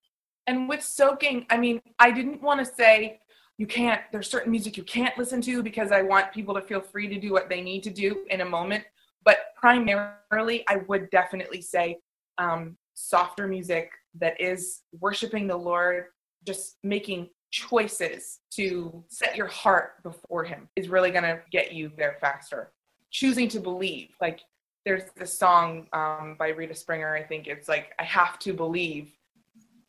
And 0.46 0.68
with 0.68 0.82
soaking, 0.82 1.46
I 1.50 1.58
mean, 1.58 1.82
I 1.98 2.10
didn't 2.10 2.42
want 2.42 2.58
to 2.60 2.74
say 2.74 3.20
you 3.60 3.66
can't, 3.66 4.00
there's 4.10 4.30
certain 4.30 4.50
music 4.50 4.78
you 4.78 4.82
can't 4.84 5.18
listen 5.18 5.42
to 5.42 5.62
because 5.62 5.92
I 5.92 6.00
want 6.00 6.32
people 6.32 6.54
to 6.54 6.62
feel 6.62 6.80
free 6.80 7.08
to 7.08 7.20
do 7.20 7.30
what 7.30 7.50
they 7.50 7.60
need 7.60 7.82
to 7.82 7.90
do 7.90 8.24
in 8.30 8.40
a 8.40 8.44
moment. 8.44 8.84
But 9.22 9.36
primarily, 9.54 10.64
I 10.66 10.76
would 10.88 11.10
definitely 11.10 11.60
say 11.60 11.98
um, 12.38 12.78
softer 12.94 13.46
music 13.46 13.90
that 14.18 14.40
is 14.40 14.80
worshiping 14.98 15.46
the 15.46 15.58
Lord, 15.58 16.06
just 16.46 16.78
making 16.82 17.28
choices 17.50 18.38
to 18.52 19.04
set 19.08 19.36
your 19.36 19.48
heart 19.48 20.02
before 20.04 20.42
Him 20.42 20.66
is 20.74 20.88
really 20.88 21.10
going 21.10 21.24
to 21.24 21.42
get 21.52 21.70
you 21.70 21.92
there 21.98 22.16
faster. 22.18 22.72
Choosing 23.10 23.46
to 23.50 23.60
believe, 23.60 24.08
like 24.22 24.40
there's 24.86 25.02
this 25.18 25.38
song 25.38 25.86
um, 25.92 26.34
by 26.38 26.48
Rita 26.48 26.74
Springer, 26.74 27.14
I 27.14 27.24
think 27.24 27.46
it's 27.46 27.68
like, 27.68 27.92
I 27.98 28.04
have 28.04 28.38
to 28.38 28.54
believe 28.54 29.12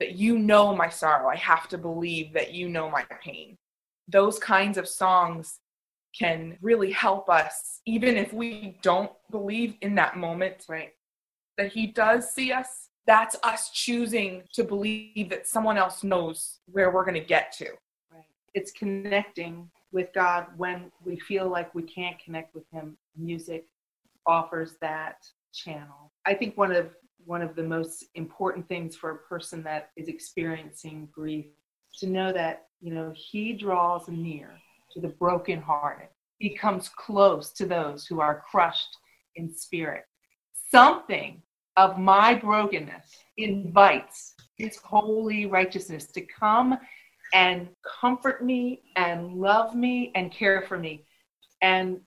that 0.02 0.16
you 0.16 0.38
know 0.38 0.76
my 0.76 0.90
sorrow. 0.90 1.30
I 1.30 1.36
have 1.38 1.70
to 1.70 1.78
believe 1.78 2.34
that 2.34 2.54
you 2.54 2.68
know 2.68 2.90
my 2.90 3.06
pain. 3.24 3.56
Those 4.12 4.39
kinds 4.39 4.78
of 4.78 4.88
songs 4.88 5.60
can 6.17 6.58
really 6.62 6.91
help 6.91 7.30
us, 7.30 7.82
even 7.86 8.17
if 8.17 8.34
we 8.34 8.78
don't 8.82 9.12
believe 9.30 9.76
in 9.82 9.95
that 9.95 10.17
moment, 10.17 10.65
right? 10.67 10.91
That 11.58 11.71
He 11.71 11.88
does 11.88 12.32
see 12.32 12.52
us. 12.52 12.89
That's 13.08 13.36
us 13.43 13.71
choosing 13.71 14.43
to 14.54 14.63
believe 14.63 15.30
that 15.30 15.47
someone 15.47 15.78
else 15.78 16.04
knows 16.04 16.60
where 16.65 16.91
we're 16.91 17.06
going 17.06 17.19
to 17.19 17.26
get 17.26 17.52
to. 17.54 17.69
Right. 18.12 18.26
It's 18.54 18.71
connecting 18.71 19.69
with 19.91 20.10
God 20.13 20.47
when 20.58 20.91
we 21.04 21.17
feel 21.19 21.50
like 21.50 21.74
we 21.74 21.84
can't 21.84 22.19
connect 22.19 22.54
with 22.54 22.63
Him. 22.71 22.97
Music 23.17 23.65
offers 24.26 24.76
that 24.82 25.17
channel. 25.54 26.12
I 26.26 26.34
think 26.34 26.58
one 26.58 26.71
of 26.71 26.91
one 27.26 27.41
of 27.41 27.56
the 27.56 27.63
most 27.63 28.06
important 28.15 28.67
things 28.67 28.95
for 28.95 29.12
a 29.12 29.17
person 29.17 29.62
that 29.63 29.91
is 29.95 30.08
experiencing 30.08 31.08
grief 31.12 31.45
to 32.00 32.08
know 32.08 32.32
that 32.34 32.68
you 32.82 32.94
know 32.94 33.14
He 33.16 33.54
draws 33.54 34.08
near 34.08 34.52
to 34.94 35.02
the 35.02 35.10
brokenhearted. 35.10 36.08
He 36.40 36.56
comes 36.56 36.90
close 36.90 37.52
to 37.54 37.66
those 37.66 38.06
who 38.06 38.20
are 38.20 38.44
crushed 38.50 38.98
in 39.36 39.54
spirit. 39.54 40.04
Something 40.72 41.42
of 41.78 41.98
my 41.98 42.36
brokenness 42.36 43.06
invites 43.38 44.36
his 44.58 44.78
holy 44.78 45.46
righteousness 45.46 46.08
to 46.08 46.22
come 46.22 46.78
and 47.34 47.70
comfort 48.02 48.44
me 48.44 48.82
and 48.96 49.34
love 49.34 49.76
me 49.76 50.12
and 50.16 50.32
care 50.32 50.64
for 50.68 50.78
me. 50.78 51.06
And 51.62 52.02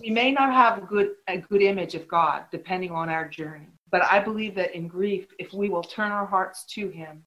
we 0.00 0.10
may 0.10 0.32
not 0.32 0.52
have 0.52 0.78
a 0.78 0.86
good 0.86 1.12
a 1.28 1.38
good 1.38 1.62
image 1.62 1.94
of 1.94 2.06
God 2.08 2.44
depending 2.52 2.90
on 2.90 3.08
our 3.08 3.28
journey. 3.28 3.68
But 3.90 4.04
I 4.04 4.18
believe 4.18 4.54
that 4.56 4.74
in 4.74 4.88
grief, 4.88 5.26
if 5.38 5.52
we 5.52 5.68
will 5.68 5.82
turn 5.82 6.12
our 6.12 6.26
hearts 6.26 6.64
to 6.74 6.88
him, 6.88 7.24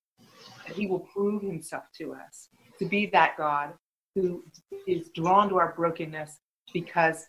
he 0.72 0.88
will 0.88 1.00
prove 1.00 1.42
himself 1.42 1.84
to 1.98 2.14
us 2.14 2.50
to 2.78 2.86
be 2.86 3.08
that 3.08 3.36
God 3.38 3.74
who 4.16 4.44
is 4.88 5.10
drawn 5.10 5.50
to 5.50 5.58
our 5.58 5.74
brokenness 5.76 6.40
because 6.74 7.28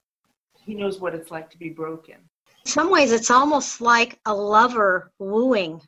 he 0.64 0.74
knows 0.74 1.00
what 1.00 1.14
it's 1.14 1.31
like 1.31 1.50
to 1.50 1.59
be 1.59 1.70
broken. 1.70 2.16
In 2.46 2.70
some 2.70 2.90
ways, 2.90 3.12
it's 3.12 3.31
almost 3.31 3.81
like 3.81 4.18
a 4.26 4.35
lover 4.35 5.12
wooing. 5.18 5.81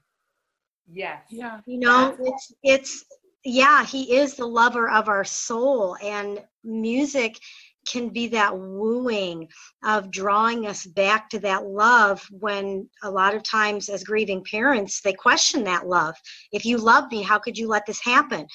Yes. 0.90 1.22
Yeah. 1.30 1.60
You 1.66 1.78
know, 1.78 2.16
it's 2.20 2.52
it's 2.62 3.04
yeah, 3.44 3.84
he 3.84 4.16
is 4.16 4.34
the 4.34 4.46
lover 4.46 4.88
of 4.88 5.08
our 5.08 5.24
soul, 5.24 5.96
and 6.02 6.42
music 6.64 7.38
can 7.86 8.08
be 8.08 8.28
that 8.28 8.56
wooing 8.56 9.48
of 9.84 10.10
drawing 10.10 10.66
us 10.66 10.86
back 10.86 11.28
to 11.30 11.38
that 11.40 11.66
love 11.66 12.26
when 12.30 12.88
a 13.02 13.10
lot 13.10 13.34
of 13.34 13.42
times 13.42 13.88
as 13.88 14.04
grieving 14.04 14.44
parents 14.44 15.00
they 15.00 15.12
question 15.12 15.64
that 15.64 15.86
love. 15.86 16.14
If 16.52 16.64
you 16.64 16.76
love 16.76 17.10
me 17.10 17.22
how 17.22 17.38
could 17.38 17.58
you 17.58 17.68
let 17.68 17.86
this 17.86 18.00
happen? 18.02 18.46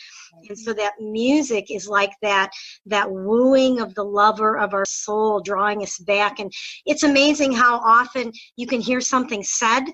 And 0.49 0.57
so 0.57 0.73
that 0.73 0.93
music 0.99 1.71
is 1.71 1.87
like 1.87 2.11
that 2.21 2.51
that 2.85 3.09
wooing 3.09 3.79
of 3.79 3.93
the 3.95 4.05
lover 4.05 4.57
of 4.57 4.73
our 4.73 4.85
soul 4.85 5.41
drawing 5.41 5.83
us 5.83 5.97
back. 5.99 6.39
And 6.39 6.51
it's 6.85 7.03
amazing 7.03 7.51
how 7.51 7.77
often 7.77 8.31
you 8.55 8.67
can 8.67 8.81
hear 8.81 9.01
something 9.01 9.43
said 9.43 9.85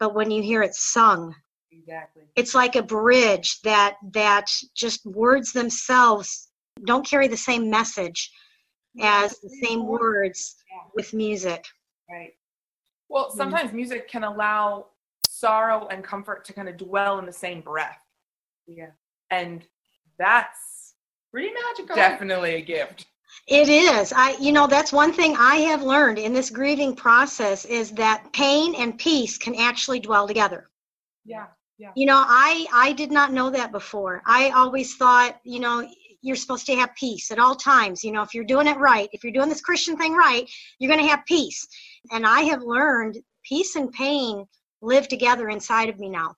but 0.00 0.14
when 0.14 0.30
you 0.30 0.42
hear 0.42 0.62
it 0.62 0.74
sung 0.74 1.34
Exactly. 1.70 2.24
it's 2.34 2.54
like 2.54 2.74
a 2.74 2.82
bridge 2.82 3.60
that 3.62 3.96
that 4.12 4.46
just 4.74 5.04
words 5.06 5.52
themselves 5.52 6.49
don't 6.86 7.06
carry 7.06 7.28
the 7.28 7.36
same 7.36 7.68
message 7.70 8.30
as 9.00 9.38
the 9.40 9.50
same 9.62 9.86
words 9.86 10.56
with 10.94 11.12
music 11.14 11.64
Right. 12.10 12.32
Well, 13.08 13.30
sometimes 13.30 13.72
music 13.72 14.08
can 14.08 14.24
allow 14.24 14.86
sorrow 15.28 15.86
and 15.88 16.02
comfort 16.02 16.44
to 16.46 16.52
kind 16.52 16.68
of 16.68 16.76
dwell 16.76 17.18
in 17.20 17.26
the 17.26 17.32
same 17.32 17.60
breath. 17.60 18.00
Yeah. 18.66 18.90
And 19.30 19.64
that's 20.18 20.94
Pretty 21.32 21.50
magical. 21.52 21.94
definitely 21.94 22.56
a 22.56 22.60
gift. 22.60 23.06
it 23.46 23.68
is 23.68 24.12
i 24.16 24.36
you 24.40 24.50
know 24.50 24.66
that's 24.66 24.92
one 24.92 25.12
thing 25.12 25.36
i 25.38 25.56
have 25.56 25.82
learned 25.82 26.18
in 26.18 26.32
this 26.32 26.50
grieving 26.50 26.94
process 26.96 27.64
is 27.64 27.92
that 27.92 28.24
pain 28.32 28.74
and 28.74 28.98
peace 28.98 29.38
can 29.38 29.54
actually 29.54 30.00
dwell 30.00 30.26
together 30.26 30.68
Yeah. 31.24 31.46
you 31.94 32.06
know 32.06 32.22
i 32.26 32.66
i 32.72 32.92
did 32.92 33.12
not 33.12 33.32
know 33.32 33.48
that 33.50 33.70
before 33.70 34.20
i 34.26 34.50
always 34.50 34.96
thought 34.96 35.38
you 35.44 35.60
know 35.60 35.88
you're 36.22 36.36
supposed 36.36 36.66
to 36.66 36.74
have 36.76 36.94
peace 36.96 37.30
at 37.30 37.38
all 37.38 37.54
times 37.54 38.02
you 38.04 38.12
know 38.12 38.22
if 38.22 38.34
you're 38.34 38.44
doing 38.44 38.66
it 38.66 38.76
right 38.78 39.08
if 39.12 39.22
you're 39.24 39.32
doing 39.32 39.48
this 39.48 39.60
christian 39.60 39.96
thing 39.96 40.14
right 40.14 40.48
you're 40.78 40.90
going 40.92 41.02
to 41.02 41.08
have 41.10 41.24
peace 41.26 41.66
and 42.12 42.26
i 42.26 42.40
have 42.42 42.62
learned 42.62 43.16
peace 43.44 43.76
and 43.76 43.90
pain 43.92 44.44
live 44.82 45.08
together 45.08 45.48
inside 45.48 45.88
of 45.88 45.98
me 45.98 46.08
now 46.08 46.34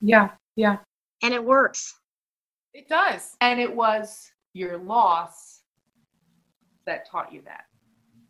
Yeah. 0.00 0.30
Yeah. 0.56 0.76
and 1.22 1.32
it 1.34 1.44
works 1.44 1.94
It 2.74 2.88
does. 2.88 3.36
And 3.40 3.60
it 3.60 3.74
was 3.74 4.30
your 4.54 4.78
loss 4.78 5.60
that 6.86 7.08
taught 7.10 7.32
you 7.32 7.42
that. 7.44 7.64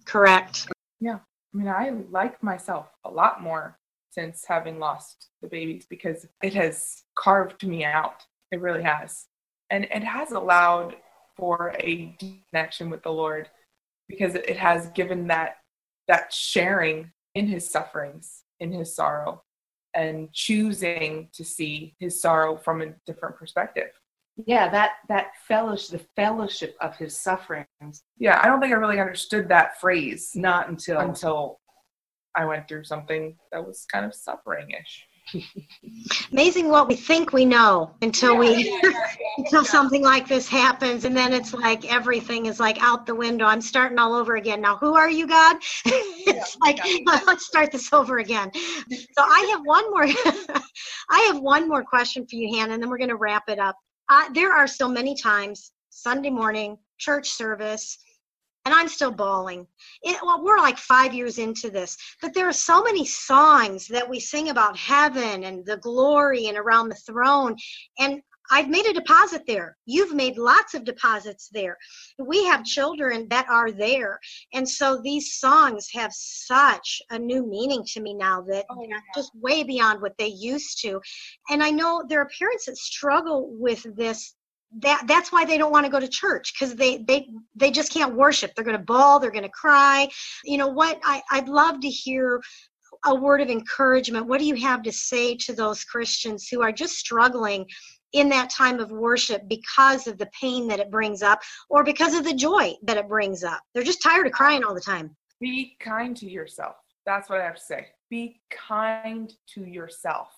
correct 0.04 0.68
Yeah. 1.00 1.18
I 1.54 1.58
mean, 1.58 1.68
I 1.68 1.90
like 2.10 2.42
myself 2.42 2.86
a 3.04 3.10
lot 3.10 3.42
more 3.42 3.78
since 4.10 4.44
having 4.46 4.78
lost 4.78 5.28
the 5.42 5.48
babies 5.48 5.84
because 5.88 6.26
it 6.42 6.54
has 6.54 7.02
carved 7.14 7.66
me 7.66 7.84
out. 7.84 8.24
It 8.52 8.60
really 8.60 8.82
has. 8.82 9.26
And 9.72 9.84
it 9.84 10.04
has 10.04 10.32
allowed 10.32 10.96
for 11.34 11.74
a 11.80 12.14
deep 12.18 12.44
connection 12.52 12.90
with 12.90 13.02
the 13.02 13.10
Lord 13.10 13.48
because 14.06 14.34
it 14.34 14.58
has 14.58 14.88
given 14.88 15.26
that 15.28 15.56
that 16.08 16.30
sharing 16.32 17.10
in 17.34 17.46
his 17.46 17.70
sufferings, 17.70 18.42
in 18.60 18.70
his 18.70 18.94
sorrow, 18.94 19.42
and 19.94 20.30
choosing 20.34 21.30
to 21.32 21.42
see 21.42 21.94
his 21.98 22.20
sorrow 22.20 22.56
from 22.56 22.82
a 22.82 22.92
different 23.06 23.36
perspective. 23.36 23.88
Yeah, 24.46 24.68
that 24.68 24.96
that 25.08 25.28
fellowship, 25.48 26.00
the 26.00 26.06
fellowship 26.16 26.76
of 26.82 26.94
his 26.96 27.18
sufferings, 27.18 28.02
Yeah, 28.18 28.40
I 28.42 28.48
don't 28.48 28.60
think 28.60 28.74
I 28.74 28.76
really 28.76 29.00
understood 29.00 29.48
that 29.48 29.80
phrase 29.80 30.32
not 30.34 30.68
until 30.68 31.00
until 31.00 31.60
I 32.34 32.44
went 32.44 32.68
through 32.68 32.84
something 32.84 33.38
that 33.52 33.66
was 33.66 33.86
kind 33.90 34.04
of 34.04 34.14
suffering-ish. 34.14 35.06
Amazing 36.32 36.68
what 36.68 36.88
we 36.88 36.94
think 36.94 37.32
we 37.32 37.44
know 37.44 37.94
until 38.02 38.36
we 38.36 38.78
until 39.38 39.64
something 39.64 40.02
like 40.02 40.28
this 40.28 40.48
happens 40.48 41.04
and 41.04 41.16
then 41.16 41.32
it's 41.32 41.54
like 41.54 41.90
everything 41.90 42.46
is 42.46 42.60
like 42.60 42.82
out 42.82 43.06
the 43.06 43.14
window. 43.14 43.46
I'm 43.46 43.60
starting 43.60 43.98
all 43.98 44.14
over 44.14 44.36
again. 44.36 44.60
Now 44.60 44.76
who 44.76 44.94
are 44.94 45.10
you 45.10 45.26
god? 45.26 45.56
It's 46.24 46.56
like 46.60 46.78
let's 47.26 47.46
start 47.46 47.72
this 47.72 47.92
over 47.92 48.18
again. 48.18 48.50
So 48.54 49.22
i 49.22 49.48
have 49.50 49.60
one 49.64 49.90
more 49.90 50.06
i 51.10 51.18
have 51.32 51.40
one 51.40 51.68
more 51.68 51.84
question 51.84 52.26
for 52.26 52.36
you 52.36 52.56
hannah 52.56 52.74
and 52.74 52.82
then 52.82 52.90
we're 52.90 52.98
going 52.98 53.10
to 53.10 53.16
wrap 53.16 53.44
it 53.48 53.58
up. 53.58 53.76
Uh, 54.08 54.28
there 54.34 54.52
are 54.52 54.66
so 54.66 54.88
many 54.88 55.14
times 55.16 55.72
sunday 55.90 56.30
morning 56.30 56.76
church 56.98 57.28
service 57.28 57.98
and 58.64 58.74
I'm 58.74 58.88
still 58.88 59.10
bawling. 59.10 59.66
It, 60.02 60.18
well, 60.22 60.42
we're 60.42 60.58
like 60.58 60.78
five 60.78 61.12
years 61.14 61.38
into 61.38 61.70
this, 61.70 61.96
but 62.20 62.32
there 62.34 62.48
are 62.48 62.52
so 62.52 62.82
many 62.82 63.04
songs 63.04 63.88
that 63.88 64.08
we 64.08 64.20
sing 64.20 64.50
about 64.50 64.76
heaven 64.76 65.44
and 65.44 65.64
the 65.66 65.78
glory 65.78 66.46
and 66.46 66.56
around 66.56 66.88
the 66.88 66.94
throne. 66.96 67.56
And 67.98 68.22
I've 68.50 68.68
made 68.68 68.86
a 68.86 68.92
deposit 68.92 69.42
there. 69.46 69.76
You've 69.86 70.14
made 70.14 70.36
lots 70.36 70.74
of 70.74 70.84
deposits 70.84 71.48
there. 71.52 71.76
We 72.18 72.44
have 72.44 72.64
children 72.64 73.26
that 73.30 73.48
are 73.48 73.70
there. 73.72 74.18
And 74.52 74.68
so 74.68 75.00
these 75.02 75.34
songs 75.38 75.88
have 75.94 76.12
such 76.12 77.00
a 77.10 77.18
new 77.18 77.46
meaning 77.46 77.82
to 77.92 78.00
me 78.00 78.14
now 78.14 78.42
that 78.42 78.66
Oh, 78.70 78.84
yeah. 78.86 78.98
just 79.14 79.30
way 79.36 79.62
beyond 79.62 80.02
what 80.02 80.18
they 80.18 80.26
used 80.26 80.82
to. 80.82 81.00
And 81.50 81.62
I 81.62 81.70
know 81.70 82.04
there 82.08 82.20
are 82.20 82.28
parents 82.38 82.66
that 82.66 82.76
struggle 82.76 83.48
with 83.58 83.86
this. 83.96 84.34
That 84.78 85.04
that's 85.06 85.30
why 85.30 85.44
they 85.44 85.58
don't 85.58 85.72
want 85.72 85.84
to 85.84 85.92
go 85.92 86.00
to 86.00 86.08
church 86.08 86.54
because 86.54 86.74
they 86.74 86.98
they 86.98 87.28
they 87.54 87.70
just 87.70 87.92
can't 87.92 88.14
worship. 88.14 88.54
They're 88.54 88.64
going 88.64 88.78
to 88.78 88.82
bawl. 88.82 89.20
They're 89.20 89.30
going 89.30 89.42
to 89.42 89.50
cry. 89.50 90.08
You 90.44 90.58
know 90.58 90.68
what? 90.68 90.98
I 91.04 91.22
I'd 91.30 91.48
love 91.48 91.80
to 91.80 91.88
hear 91.88 92.40
a 93.04 93.14
word 93.14 93.40
of 93.40 93.48
encouragement. 93.48 94.26
What 94.26 94.38
do 94.38 94.46
you 94.46 94.54
have 94.56 94.82
to 94.82 94.92
say 94.92 95.36
to 95.36 95.52
those 95.52 95.84
Christians 95.84 96.48
who 96.48 96.62
are 96.62 96.72
just 96.72 96.94
struggling 96.94 97.66
in 98.12 98.28
that 98.28 98.50
time 98.50 98.78
of 98.78 98.90
worship 98.90 99.48
because 99.48 100.06
of 100.06 100.18
the 100.18 100.28
pain 100.38 100.68
that 100.68 100.78
it 100.78 100.90
brings 100.90 101.22
up 101.22 101.40
or 101.70 101.82
because 101.82 102.14
of 102.14 102.24
the 102.24 102.34
joy 102.34 102.74
that 102.82 102.96
it 102.96 103.08
brings 103.08 103.42
up? 103.44 103.60
They're 103.74 103.82
just 103.82 104.02
tired 104.02 104.26
of 104.26 104.32
crying 104.32 104.64
all 104.64 104.74
the 104.74 104.80
time. 104.80 105.16
Be 105.40 105.76
kind 105.80 106.16
to 106.18 106.30
yourself. 106.30 106.76
That's 107.04 107.28
what 107.28 107.40
I 107.40 107.44
have 107.44 107.56
to 107.56 107.60
say. 107.60 107.88
Be 108.10 108.40
kind 108.50 109.32
to 109.54 109.64
yourself. 109.64 110.28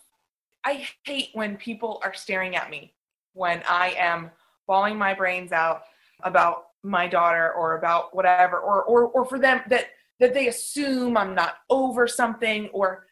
I 0.64 0.88
hate 1.04 1.28
when 1.34 1.56
people 1.56 2.00
are 2.02 2.14
staring 2.14 2.56
at 2.56 2.70
me 2.70 2.93
when 3.34 3.62
I 3.68 3.94
am 3.98 4.30
bawling 4.66 4.96
my 4.96 5.12
brains 5.14 5.52
out 5.52 5.82
about 6.22 6.64
my 6.82 7.06
daughter 7.06 7.52
or 7.52 7.76
about 7.76 8.14
whatever 8.14 8.58
or 8.58 8.82
or 8.84 9.04
or 9.08 9.24
for 9.26 9.38
them 9.38 9.60
that 9.68 9.86
that 10.20 10.32
they 10.34 10.48
assume 10.48 11.16
I'm 11.16 11.34
not 11.34 11.56
over 11.70 12.06
something 12.06 12.68
or 12.72 13.06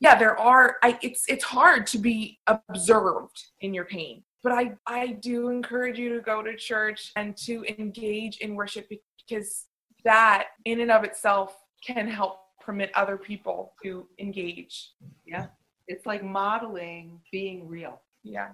yeah 0.00 0.18
there 0.18 0.38
are 0.38 0.76
I 0.82 0.98
it's 1.02 1.24
it's 1.28 1.44
hard 1.44 1.86
to 1.88 1.98
be 1.98 2.38
observed 2.46 3.36
in 3.60 3.72
your 3.74 3.84
pain 3.84 4.22
but 4.42 4.52
I 4.52 4.72
I 4.86 5.08
do 5.08 5.48
encourage 5.48 5.98
you 5.98 6.14
to 6.14 6.20
go 6.20 6.42
to 6.42 6.56
church 6.56 7.12
and 7.16 7.36
to 7.38 7.64
engage 7.78 8.38
in 8.38 8.54
worship 8.54 8.88
because 9.28 9.66
that 10.04 10.48
in 10.64 10.80
and 10.80 10.90
of 10.90 11.04
itself 11.04 11.54
can 11.86 12.08
help 12.08 12.40
permit 12.60 12.90
other 12.94 13.16
people 13.16 13.74
to 13.82 14.08
engage 14.18 14.92
Yeah. 15.24 15.46
It's 15.88 16.04
like 16.06 16.24
modeling 16.24 17.20
being 17.30 17.68
real. 17.68 18.00
yeah 18.24 18.48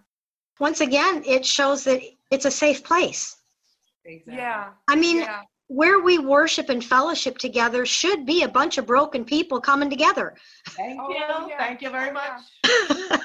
Once 0.60 0.80
again, 0.80 1.22
it 1.26 1.44
shows 1.44 1.84
that 1.84 2.00
it's 2.30 2.44
a 2.44 2.50
safe 2.50 2.82
place. 2.84 3.36
Exactly. 4.04 4.34
yeah 4.36 4.70
I 4.88 4.96
mean, 4.96 5.18
yeah 5.18 5.42
where 5.68 6.00
we 6.00 6.18
worship 6.18 6.68
and 6.68 6.84
fellowship 6.84 7.38
together 7.38 7.86
should 7.86 8.26
be 8.26 8.42
a 8.42 8.48
bunch 8.48 8.76
of 8.76 8.86
broken 8.86 9.24
people 9.24 9.58
coming 9.58 9.88
together. 9.88 10.34
Thank 10.68 11.00
Oh, 11.00 11.08
you. 11.08 11.14
yeah. 11.48 11.56
Thank 11.58 11.80
you 11.80 11.90
very 11.90 12.12
much. 12.12 12.42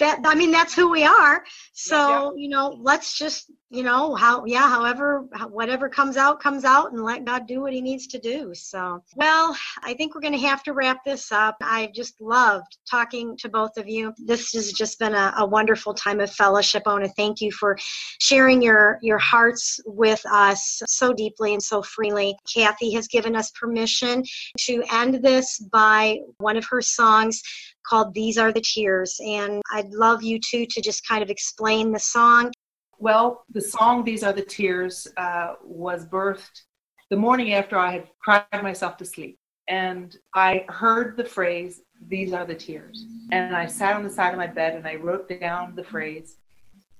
That 0.00 0.20
I 0.24 0.34
mean, 0.34 0.50
that's 0.50 0.74
who 0.74 0.90
we 0.90 1.04
are. 1.04 1.44
So 1.72 1.96
Yeah. 2.08 2.30
you 2.42 2.48
know, 2.48 2.76
let's 2.82 3.16
just 3.16 3.50
you 3.70 3.82
know 3.82 4.14
how 4.14 4.44
yeah, 4.44 4.68
however 4.68 5.26
whatever 5.48 5.88
comes 5.88 6.16
out 6.16 6.40
comes 6.40 6.64
out, 6.64 6.92
and 6.92 7.02
let 7.02 7.24
God 7.24 7.46
do 7.46 7.60
what 7.60 7.72
He 7.72 7.80
needs 7.80 8.06
to 8.08 8.18
do. 8.18 8.54
So 8.54 9.02
well, 9.16 9.56
I 9.82 9.94
think 9.94 10.14
we're 10.14 10.20
going 10.20 10.32
to 10.34 10.46
have 10.46 10.62
to 10.64 10.72
wrap 10.72 11.04
this 11.04 11.32
up. 11.32 11.56
i've 11.60 11.92
just 11.92 12.20
loved 12.20 12.78
talking 12.88 13.36
to 13.38 13.48
both 13.48 13.76
of 13.76 13.88
you. 13.88 14.14
This 14.18 14.52
has 14.52 14.72
just 14.72 14.98
been 14.98 15.14
a, 15.14 15.34
a 15.38 15.46
wonderful 15.46 15.94
time 15.94 16.20
of 16.20 16.30
fellowship. 16.30 16.84
I 16.86 16.92
want 16.92 17.04
to 17.04 17.10
thank 17.12 17.40
you 17.40 17.50
for 17.50 17.76
sharing 18.20 18.62
your 18.62 18.98
your 19.02 19.18
hearts 19.18 19.80
with 19.84 20.22
us 20.30 20.82
so 20.86 21.12
deeply 21.12 21.52
and 21.52 21.62
so 21.62 21.82
freely. 21.82 22.36
Kathy 22.52 22.92
has 22.92 23.08
given 23.08 23.34
us 23.34 23.50
permission 23.50 24.22
to 24.60 24.84
end 24.92 25.22
this 25.24 25.58
by 25.72 26.18
one 26.38 26.56
of 26.56 26.64
her 26.70 26.80
songs 26.80 27.42
called 27.86 28.14
These 28.14 28.38
Are 28.38 28.52
the 28.52 28.62
Tears. 28.62 29.18
And 29.24 29.62
I'd 29.72 29.90
love 29.90 30.22
you 30.22 30.38
two 30.38 30.66
to 30.66 30.80
just 30.80 31.06
kind 31.06 31.22
of 31.22 31.30
explain 31.30 31.92
the 31.92 32.00
song. 32.00 32.52
Well, 32.98 33.44
the 33.50 33.60
song 33.60 34.04
These 34.04 34.22
Are 34.22 34.32
the 34.32 34.42
Tears 34.42 35.06
uh, 35.18 35.54
was 35.62 36.06
birthed 36.06 36.62
the 37.10 37.16
morning 37.16 37.52
after 37.52 37.78
I 37.78 37.92
had 37.92 38.08
cried 38.20 38.62
myself 38.62 38.96
to 38.98 39.04
sleep. 39.04 39.38
And 39.68 40.16
I 40.34 40.64
heard 40.68 41.16
the 41.16 41.24
phrase, 41.24 41.82
These 42.08 42.32
are 42.32 42.46
the 42.46 42.54
tears. 42.54 43.04
And 43.32 43.54
I 43.54 43.66
sat 43.66 43.96
on 43.96 44.02
the 44.02 44.10
side 44.10 44.32
of 44.32 44.38
my 44.38 44.46
bed 44.46 44.76
and 44.76 44.86
I 44.86 44.94
wrote 44.94 45.28
down 45.40 45.74
the 45.76 45.84
phrase. 45.84 46.36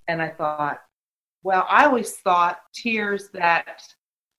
And 0.08 0.20
I 0.20 0.28
thought, 0.28 0.80
well, 1.42 1.66
I 1.70 1.86
always 1.86 2.12
thought 2.16 2.58
tears 2.74 3.30
that 3.32 3.82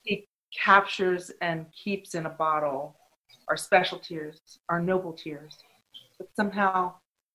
he 0.03 0.27
captures 0.63 1.31
and 1.41 1.65
keeps 1.71 2.13
in 2.13 2.27
a 2.27 2.29
bottle 2.29 2.95
are 3.49 3.57
special 3.57 3.97
tears, 3.97 4.41
are 4.69 4.81
noble 4.81 5.13
tears. 5.13 5.57
But 6.19 6.27
somehow 6.35 6.93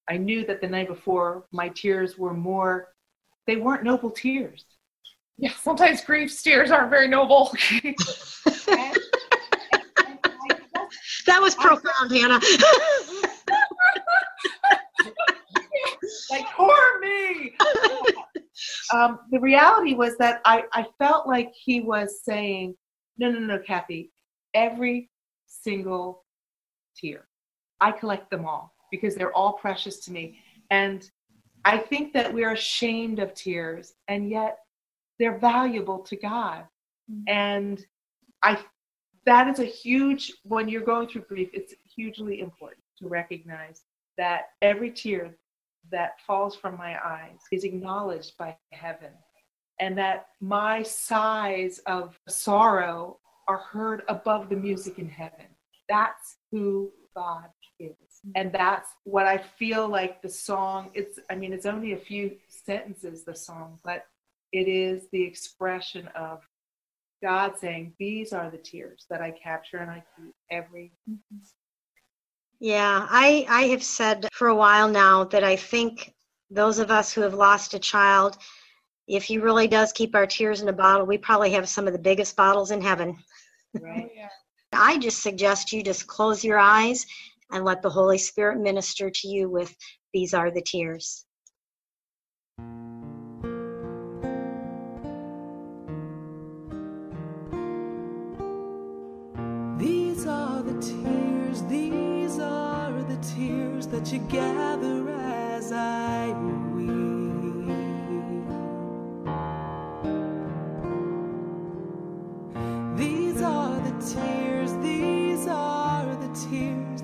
I 0.08 0.16
knew 0.16 0.46
that 0.46 0.60
the 0.60 0.68
night 0.68 0.88
before 0.88 1.44
my 1.52 1.68
tears 1.70 2.18
were 2.18 2.34
more 2.34 2.91
they 3.46 3.56
weren't 3.56 3.82
noble 3.84 4.10
tears. 4.10 4.64
yeah 5.38 5.52
sometimes 5.60 6.04
grief 6.04 6.30
tears 6.42 6.70
aren't 6.70 6.90
very 6.90 7.08
noble 7.08 7.52
And- 7.84 7.94
and 8.74 10.18
I 10.24 10.48
just- 10.48 11.26
That 11.26 11.40
was 11.40 11.54
profound, 11.54 12.10
Hannah. 12.10 12.40
like 16.30 16.46
poor 16.56 17.00
me. 17.00 17.54
um, 18.92 19.20
the 19.30 19.40
reality 19.40 19.94
was 19.94 20.16
that 20.18 20.40
I, 20.44 20.64
I 20.72 20.86
felt 20.98 21.26
like 21.26 21.50
he 21.54 21.80
was 21.80 22.22
saying, 22.24 22.74
no, 23.18 23.30
no, 23.30 23.38
no, 23.38 23.58
Kathy, 23.58 24.10
every 24.54 25.10
single 25.46 26.24
tear, 26.96 27.26
I 27.80 27.92
collect 27.92 28.30
them 28.30 28.44
all 28.46 28.74
because 28.90 29.14
they're 29.14 29.32
all 29.34 29.54
precious 29.54 30.00
to 30.04 30.12
me. 30.12 30.38
And 30.70 31.08
I 31.64 31.78
think 31.78 32.12
that 32.12 32.32
we're 32.32 32.52
ashamed 32.52 33.18
of 33.18 33.34
tears, 33.34 33.94
and 34.08 34.28
yet 34.28 34.58
they're 35.18 35.38
valuable 35.38 36.00
to 36.00 36.16
God. 36.16 36.64
Mm-hmm. 37.10 37.22
And 37.28 37.86
I 38.42 38.58
that 39.24 39.48
is 39.48 39.60
a 39.60 39.64
huge 39.64 40.32
when 40.42 40.68
you're 40.68 40.82
going 40.82 41.08
through 41.08 41.22
grief, 41.22 41.50
it's 41.52 41.74
hugely 41.94 42.40
important 42.40 42.82
to 42.98 43.08
recognize 43.08 43.82
that 44.18 44.46
every 44.60 44.90
tear 44.90 45.36
that 45.90 46.20
falls 46.26 46.56
from 46.56 46.76
my 46.76 46.96
eyes 47.04 47.38
is 47.50 47.64
acknowledged 47.64 48.36
by 48.38 48.56
heaven 48.72 49.10
and 49.80 49.96
that 49.98 50.26
my 50.40 50.82
sighs 50.82 51.80
of 51.86 52.18
sorrow 52.28 53.18
are 53.48 53.58
heard 53.58 54.02
above 54.08 54.48
the 54.48 54.56
music 54.56 54.98
in 54.98 55.08
heaven. 55.08 55.46
That's 55.88 56.36
who 56.50 56.90
god 57.14 57.48
is 57.78 58.11
Mm-hmm. 58.24 58.32
and 58.36 58.52
that's 58.52 58.88
what 59.02 59.26
i 59.26 59.36
feel 59.58 59.88
like 59.88 60.22
the 60.22 60.28
song 60.28 60.90
it's 60.94 61.18
i 61.28 61.34
mean 61.34 61.52
it's 61.52 61.66
only 61.66 61.92
a 61.92 61.98
few 61.98 62.36
sentences 62.48 63.24
the 63.24 63.34
song 63.34 63.80
but 63.84 64.06
it 64.52 64.68
is 64.68 65.08
the 65.10 65.22
expression 65.22 66.08
of 66.14 66.40
god 67.20 67.54
saying 67.58 67.94
these 67.98 68.32
are 68.32 68.48
the 68.48 68.58
tears 68.58 69.06
that 69.10 69.20
i 69.20 69.32
capture 69.32 69.78
and 69.78 69.90
i 69.90 70.02
keep 70.16 70.32
every 70.50 70.92
mm-hmm. 71.10 71.38
Yeah, 72.64 73.08
I, 73.10 73.44
I 73.48 73.62
have 73.62 73.82
said 73.82 74.28
for 74.32 74.46
a 74.46 74.54
while 74.54 74.86
now 74.86 75.24
that 75.24 75.42
I 75.42 75.56
think 75.56 76.14
those 76.48 76.78
of 76.78 76.92
us 76.92 77.12
who 77.12 77.20
have 77.22 77.34
lost 77.34 77.74
a 77.74 77.78
child, 77.80 78.38
if 79.08 79.24
he 79.24 79.38
really 79.38 79.66
does 79.66 79.92
keep 79.92 80.14
our 80.14 80.28
tears 80.28 80.62
in 80.62 80.68
a 80.68 80.72
bottle, 80.72 81.04
we 81.04 81.18
probably 81.18 81.50
have 81.50 81.68
some 81.68 81.88
of 81.88 81.92
the 81.92 81.98
biggest 81.98 82.36
bottles 82.36 82.70
in 82.70 82.80
heaven. 82.80 83.18
right. 83.80 84.08
Yeah. 84.14 84.28
I 84.72 84.96
just 84.96 85.22
suggest 85.22 85.72
you 85.72 85.82
just 85.82 86.06
close 86.06 86.44
your 86.44 86.58
eyes 86.58 87.04
and 87.52 87.64
let 87.64 87.82
the 87.82 87.90
Holy 87.90 88.18
Spirit 88.18 88.58
minister 88.58 89.10
to 89.10 89.28
you 89.28 89.48
with 89.48 89.74
these 90.12 90.34
are 90.34 90.50
the 90.50 90.62
tears. 90.62 91.26
These 99.78 100.26
are 100.26 100.62
the 100.62 100.80
tears, 100.80 101.62
these 101.64 102.38
are 102.38 103.02
the 103.02 103.18
tears 103.36 103.86
that 103.88 104.12
you 104.12 104.18
gather 104.20 105.10
as 105.10 105.72
I 105.72 106.32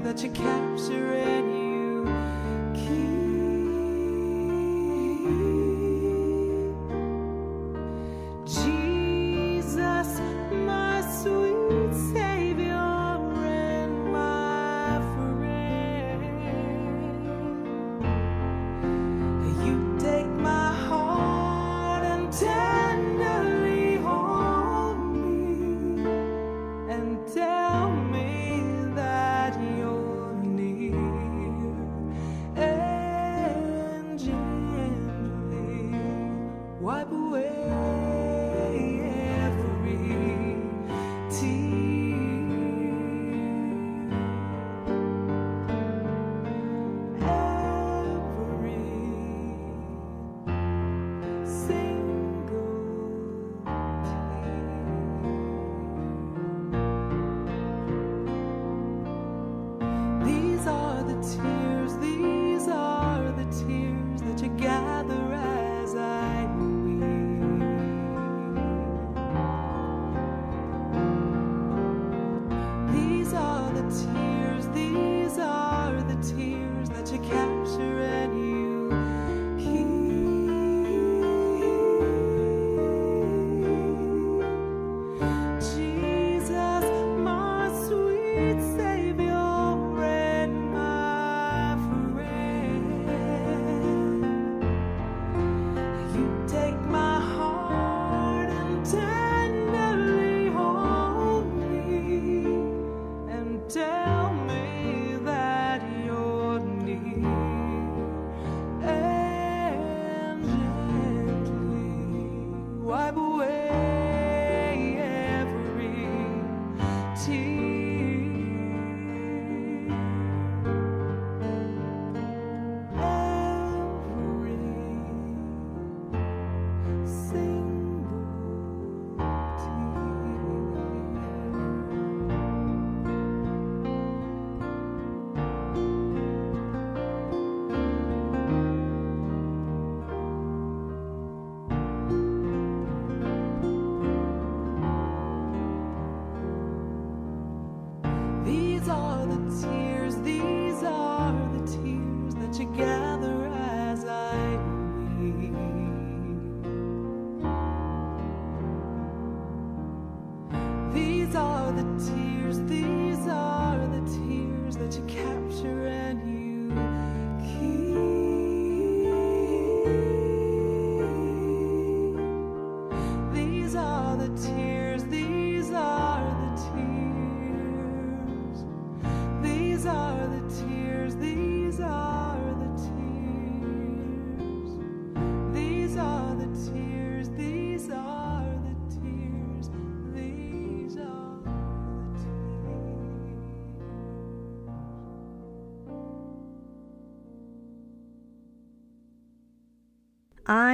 that 0.09 0.23
you 0.23 0.31
capture 0.31 1.13
and 1.13 1.58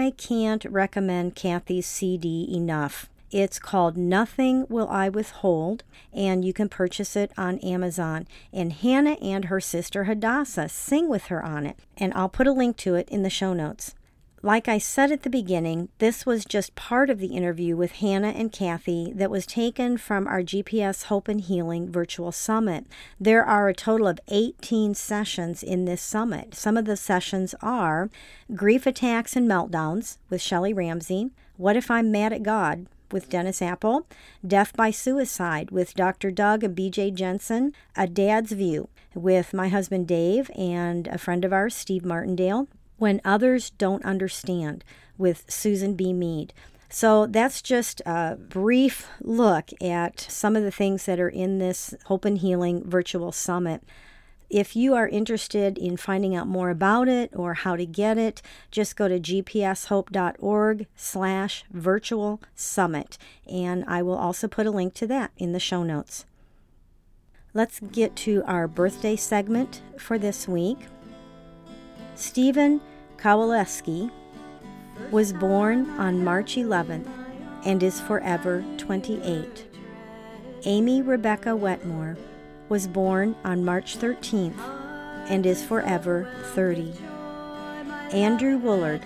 I 0.04 0.10
can't 0.10 0.66
recommend 0.66 1.34
Kathy's 1.34 1.86
CD 1.86 2.46
enough. 2.54 3.08
It's 3.30 3.58
called 3.58 3.96
Nothing 3.96 4.66
Will 4.68 4.86
I 4.90 5.08
Withhold, 5.08 5.82
and 6.12 6.44
you 6.44 6.52
can 6.52 6.68
purchase 6.68 7.16
it 7.16 7.32
on 7.38 7.58
Amazon. 7.60 8.26
And 8.52 8.74
Hannah 8.74 9.16
and 9.22 9.46
her 9.46 9.60
sister 9.60 10.04
Hadassah 10.04 10.68
sing 10.68 11.08
with 11.08 11.28
her 11.28 11.42
on 11.42 11.64
it, 11.64 11.78
and 11.96 12.12
I'll 12.12 12.28
put 12.28 12.46
a 12.46 12.52
link 12.52 12.76
to 12.78 12.96
it 12.96 13.08
in 13.08 13.22
the 13.22 13.30
show 13.30 13.54
notes. 13.54 13.94
Like 14.44 14.68
I 14.68 14.76
said 14.76 15.10
at 15.10 15.22
the 15.22 15.30
beginning, 15.30 15.88
this 16.00 16.26
was 16.26 16.44
just 16.44 16.74
part 16.74 17.08
of 17.08 17.18
the 17.18 17.28
interview 17.28 17.76
with 17.76 17.92
Hannah 17.92 18.34
and 18.36 18.52
Kathy 18.52 19.10
that 19.14 19.30
was 19.30 19.46
taken 19.46 19.96
from 19.96 20.26
our 20.26 20.42
GPS 20.42 21.04
Hope 21.04 21.28
and 21.28 21.40
Healing 21.40 21.90
virtual 21.90 22.30
summit. 22.30 22.84
There 23.18 23.42
are 23.42 23.68
a 23.68 23.74
total 23.74 24.06
of 24.06 24.20
18 24.28 24.92
sessions 24.96 25.62
in 25.62 25.86
this 25.86 26.02
summit. 26.02 26.54
Some 26.54 26.76
of 26.76 26.84
the 26.84 26.98
sessions 26.98 27.54
are 27.62 28.10
Grief 28.54 28.86
Attacks 28.86 29.34
and 29.34 29.48
Meltdowns 29.48 30.18
with 30.28 30.42
Shelley 30.42 30.74
Ramsey, 30.74 31.30
What 31.56 31.74
If 31.74 31.90
I'm 31.90 32.12
Mad 32.12 32.34
at 32.34 32.42
God 32.42 32.84
with 33.10 33.30
Dennis 33.30 33.62
Apple, 33.62 34.06
Death 34.46 34.76
by 34.76 34.90
Suicide 34.90 35.70
with 35.70 35.94
Dr. 35.94 36.30
Doug 36.30 36.62
and 36.62 36.76
BJ 36.76 37.14
Jensen, 37.14 37.72
A 37.96 38.06
Dad's 38.06 38.52
View 38.52 38.90
with 39.14 39.54
my 39.54 39.68
husband 39.68 40.06
Dave 40.06 40.50
and 40.54 41.06
a 41.06 41.16
friend 41.16 41.46
of 41.46 41.52
ours, 41.54 41.74
Steve 41.74 42.04
Martindale, 42.04 42.68
When 42.96 43.20
Others 43.24 43.70
Don't 43.70 44.04
Understand 44.04 44.84
with 45.18 45.44
Susan 45.48 45.94
B. 45.94 46.12
Mead. 46.12 46.52
So 46.88 47.26
that's 47.26 47.60
just 47.60 48.00
a 48.06 48.36
brief 48.36 49.08
look 49.20 49.70
at 49.82 50.20
some 50.20 50.54
of 50.54 50.62
the 50.62 50.70
things 50.70 51.06
that 51.06 51.18
are 51.18 51.28
in 51.28 51.58
this 51.58 51.94
Hope 52.06 52.24
and 52.24 52.38
Healing 52.38 52.88
virtual 52.88 53.32
summit. 53.32 53.82
If 54.48 54.76
you 54.76 54.94
are 54.94 55.08
interested 55.08 55.76
in 55.76 55.96
finding 55.96 56.36
out 56.36 56.46
more 56.46 56.70
about 56.70 57.08
it 57.08 57.30
or 57.34 57.54
how 57.54 57.74
to 57.74 57.84
get 57.84 58.16
it, 58.16 58.42
just 58.70 58.94
go 58.94 59.08
to 59.08 59.18
gpshope.org 59.18 60.86
slash 60.94 61.64
virtual 61.72 62.40
summit. 62.54 63.18
And 63.50 63.84
I 63.88 64.02
will 64.02 64.16
also 64.16 64.46
put 64.46 64.66
a 64.66 64.70
link 64.70 64.94
to 64.94 65.06
that 65.08 65.32
in 65.36 65.50
the 65.50 65.58
show 65.58 65.82
notes. 65.82 66.26
Let's 67.52 67.80
get 67.80 68.14
to 68.16 68.44
our 68.46 68.68
birthday 68.68 69.16
segment 69.16 69.82
for 69.98 70.18
this 70.18 70.46
week. 70.46 70.78
Stephen 72.16 72.80
Kowaleski 73.16 74.08
was 75.10 75.32
born 75.32 75.90
on 75.98 76.22
March 76.22 76.54
11th 76.54 77.08
and 77.64 77.82
is 77.82 78.00
forever 78.00 78.64
28. 78.76 79.66
Amy 80.64 81.02
Rebecca 81.02 81.56
Wetmore 81.56 82.16
was 82.68 82.86
born 82.86 83.34
on 83.44 83.64
March 83.64 83.98
13th 83.98 84.58
and 85.28 85.44
is 85.44 85.64
forever 85.64 86.30
30. 86.54 86.94
Andrew 88.12 88.60
Woolard 88.60 89.02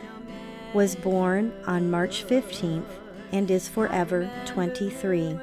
was 0.74 0.94
born 0.94 1.52
on 1.66 1.90
March 1.90 2.26
15th 2.26 2.90
and 3.32 3.50
is 3.50 3.68
forever 3.68 4.30
23. 4.44 5.40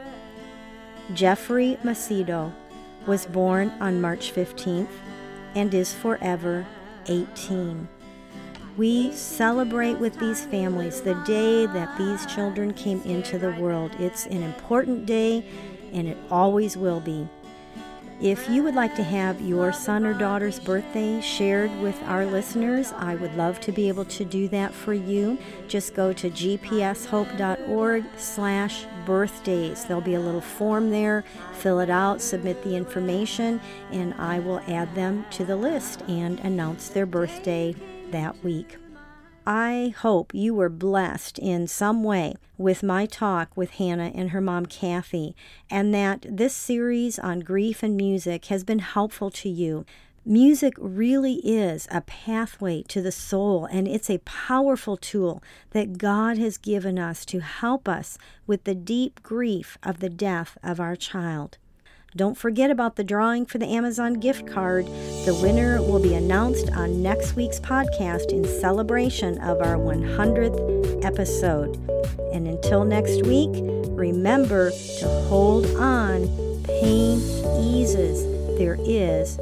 Jeffrey 1.15 1.79
Macedo 1.83 2.53
was 3.07 3.25
born 3.25 3.69
on 3.79 3.99
March 3.99 4.31
15th 4.31 4.89
and 5.55 5.73
is 5.73 5.93
forever 5.93 6.67
18. 7.07 7.87
We 8.77 9.11
celebrate 9.13 9.99
with 9.99 10.19
these 10.19 10.45
families 10.45 11.01
the 11.01 11.13
day 11.25 11.65
that 11.67 11.97
these 11.97 12.25
children 12.25 12.73
came 12.73 13.01
into 13.03 13.37
the 13.37 13.51
world. 13.51 13.91
It's 13.99 14.25
an 14.25 14.43
important 14.43 15.05
day 15.05 15.45
and 15.93 16.07
it 16.07 16.17
always 16.29 16.75
will 16.75 16.99
be. 16.99 17.27
If 18.21 18.49
you 18.49 18.63
would 18.63 18.75
like 18.75 18.95
to 18.95 19.03
have 19.03 19.41
your 19.41 19.73
son 19.73 20.05
or 20.05 20.13
daughter's 20.13 20.57
birthday 20.57 21.19
shared 21.19 21.69
with 21.81 22.01
our 22.03 22.25
listeners, 22.25 22.93
I 22.93 23.15
would 23.15 23.35
love 23.35 23.59
to 23.61 23.73
be 23.73 23.89
able 23.89 24.05
to 24.05 24.23
do 24.23 24.47
that 24.49 24.73
for 24.73 24.93
you. 24.93 25.37
Just 25.67 25.95
go 25.95 26.13
to 26.13 26.29
gpshope.org 26.29 28.05
slash 28.15 28.85
birthdays. 29.05 29.83
There'll 29.83 30.01
be 30.01 30.13
a 30.13 30.19
little 30.21 30.39
form 30.39 30.91
there. 30.91 31.25
Fill 31.55 31.81
it 31.81 31.89
out, 31.89 32.21
submit 32.21 32.63
the 32.63 32.75
information, 32.77 33.59
and 33.91 34.13
I 34.13 34.39
will 34.39 34.61
add 34.67 34.95
them 34.95 35.25
to 35.31 35.43
the 35.43 35.57
list 35.57 36.01
and 36.07 36.39
announce 36.39 36.87
their 36.87 37.05
birthday 37.05 37.75
that 38.11 38.41
week. 38.45 38.77
I 39.47 39.93
hope 39.95 40.33
you 40.33 40.55
were 40.55 40.69
blessed 40.69 41.37
in 41.37 41.67
some 41.67 42.03
way 42.03 42.33
with 42.57 42.81
my 42.81 43.05
talk 43.05 43.55
with 43.55 43.71
Hannah 43.71 44.11
and 44.15 44.31
her 44.31 44.41
mom, 44.41 44.65
Kathy, 44.65 45.35
and 45.69 45.93
that 45.93 46.25
this 46.27 46.55
series 46.55 47.19
on 47.19 47.41
grief 47.41 47.83
and 47.83 47.95
music 47.95 48.45
has 48.45 48.63
been 48.63 48.79
helpful 48.79 49.29
to 49.29 49.49
you. 49.49 49.85
Music 50.25 50.73
really 50.79 51.35
is 51.43 51.87
a 51.91 52.01
pathway 52.01 52.81
to 52.87 53.03
the 53.03 53.11
soul, 53.11 53.65
and 53.65 53.87
it's 53.87 54.09
a 54.09 54.17
powerful 54.19 54.97
tool 54.97 55.43
that 55.69 55.99
God 55.99 56.39
has 56.39 56.57
given 56.57 56.97
us 56.97 57.23
to 57.25 57.41
help 57.41 57.87
us 57.87 58.17
with 58.47 58.63
the 58.63 58.73
deep 58.73 59.21
grief 59.21 59.77
of 59.83 59.99
the 59.99 60.09
death 60.09 60.57
of 60.63 60.79
our 60.79 60.95
child. 60.95 61.59
Don't 62.15 62.37
forget 62.37 62.71
about 62.71 62.95
the 62.95 63.03
drawing 63.03 63.45
for 63.45 63.57
the 63.57 63.65
Amazon 63.65 64.13
gift 64.13 64.47
card. 64.47 64.85
The 65.25 65.37
winner 65.43 65.81
will 65.81 65.99
be 65.99 66.13
announced 66.13 66.71
on 66.71 67.03
next 67.03 67.35
week's 67.35 67.59
podcast 67.59 68.31
in 68.31 68.45
celebration 68.45 69.37
of 69.39 69.59
our 69.59 69.75
100th 69.75 71.03
episode. 71.03 71.75
And 72.31 72.47
until 72.47 72.85
next 72.85 73.23
week, 73.23 73.51
remember 73.89 74.71
to 74.71 75.07
hold 75.27 75.65
on. 75.75 76.27
Pain 76.63 77.19
eases. 77.59 78.23
There 78.57 78.77
is 78.79 79.37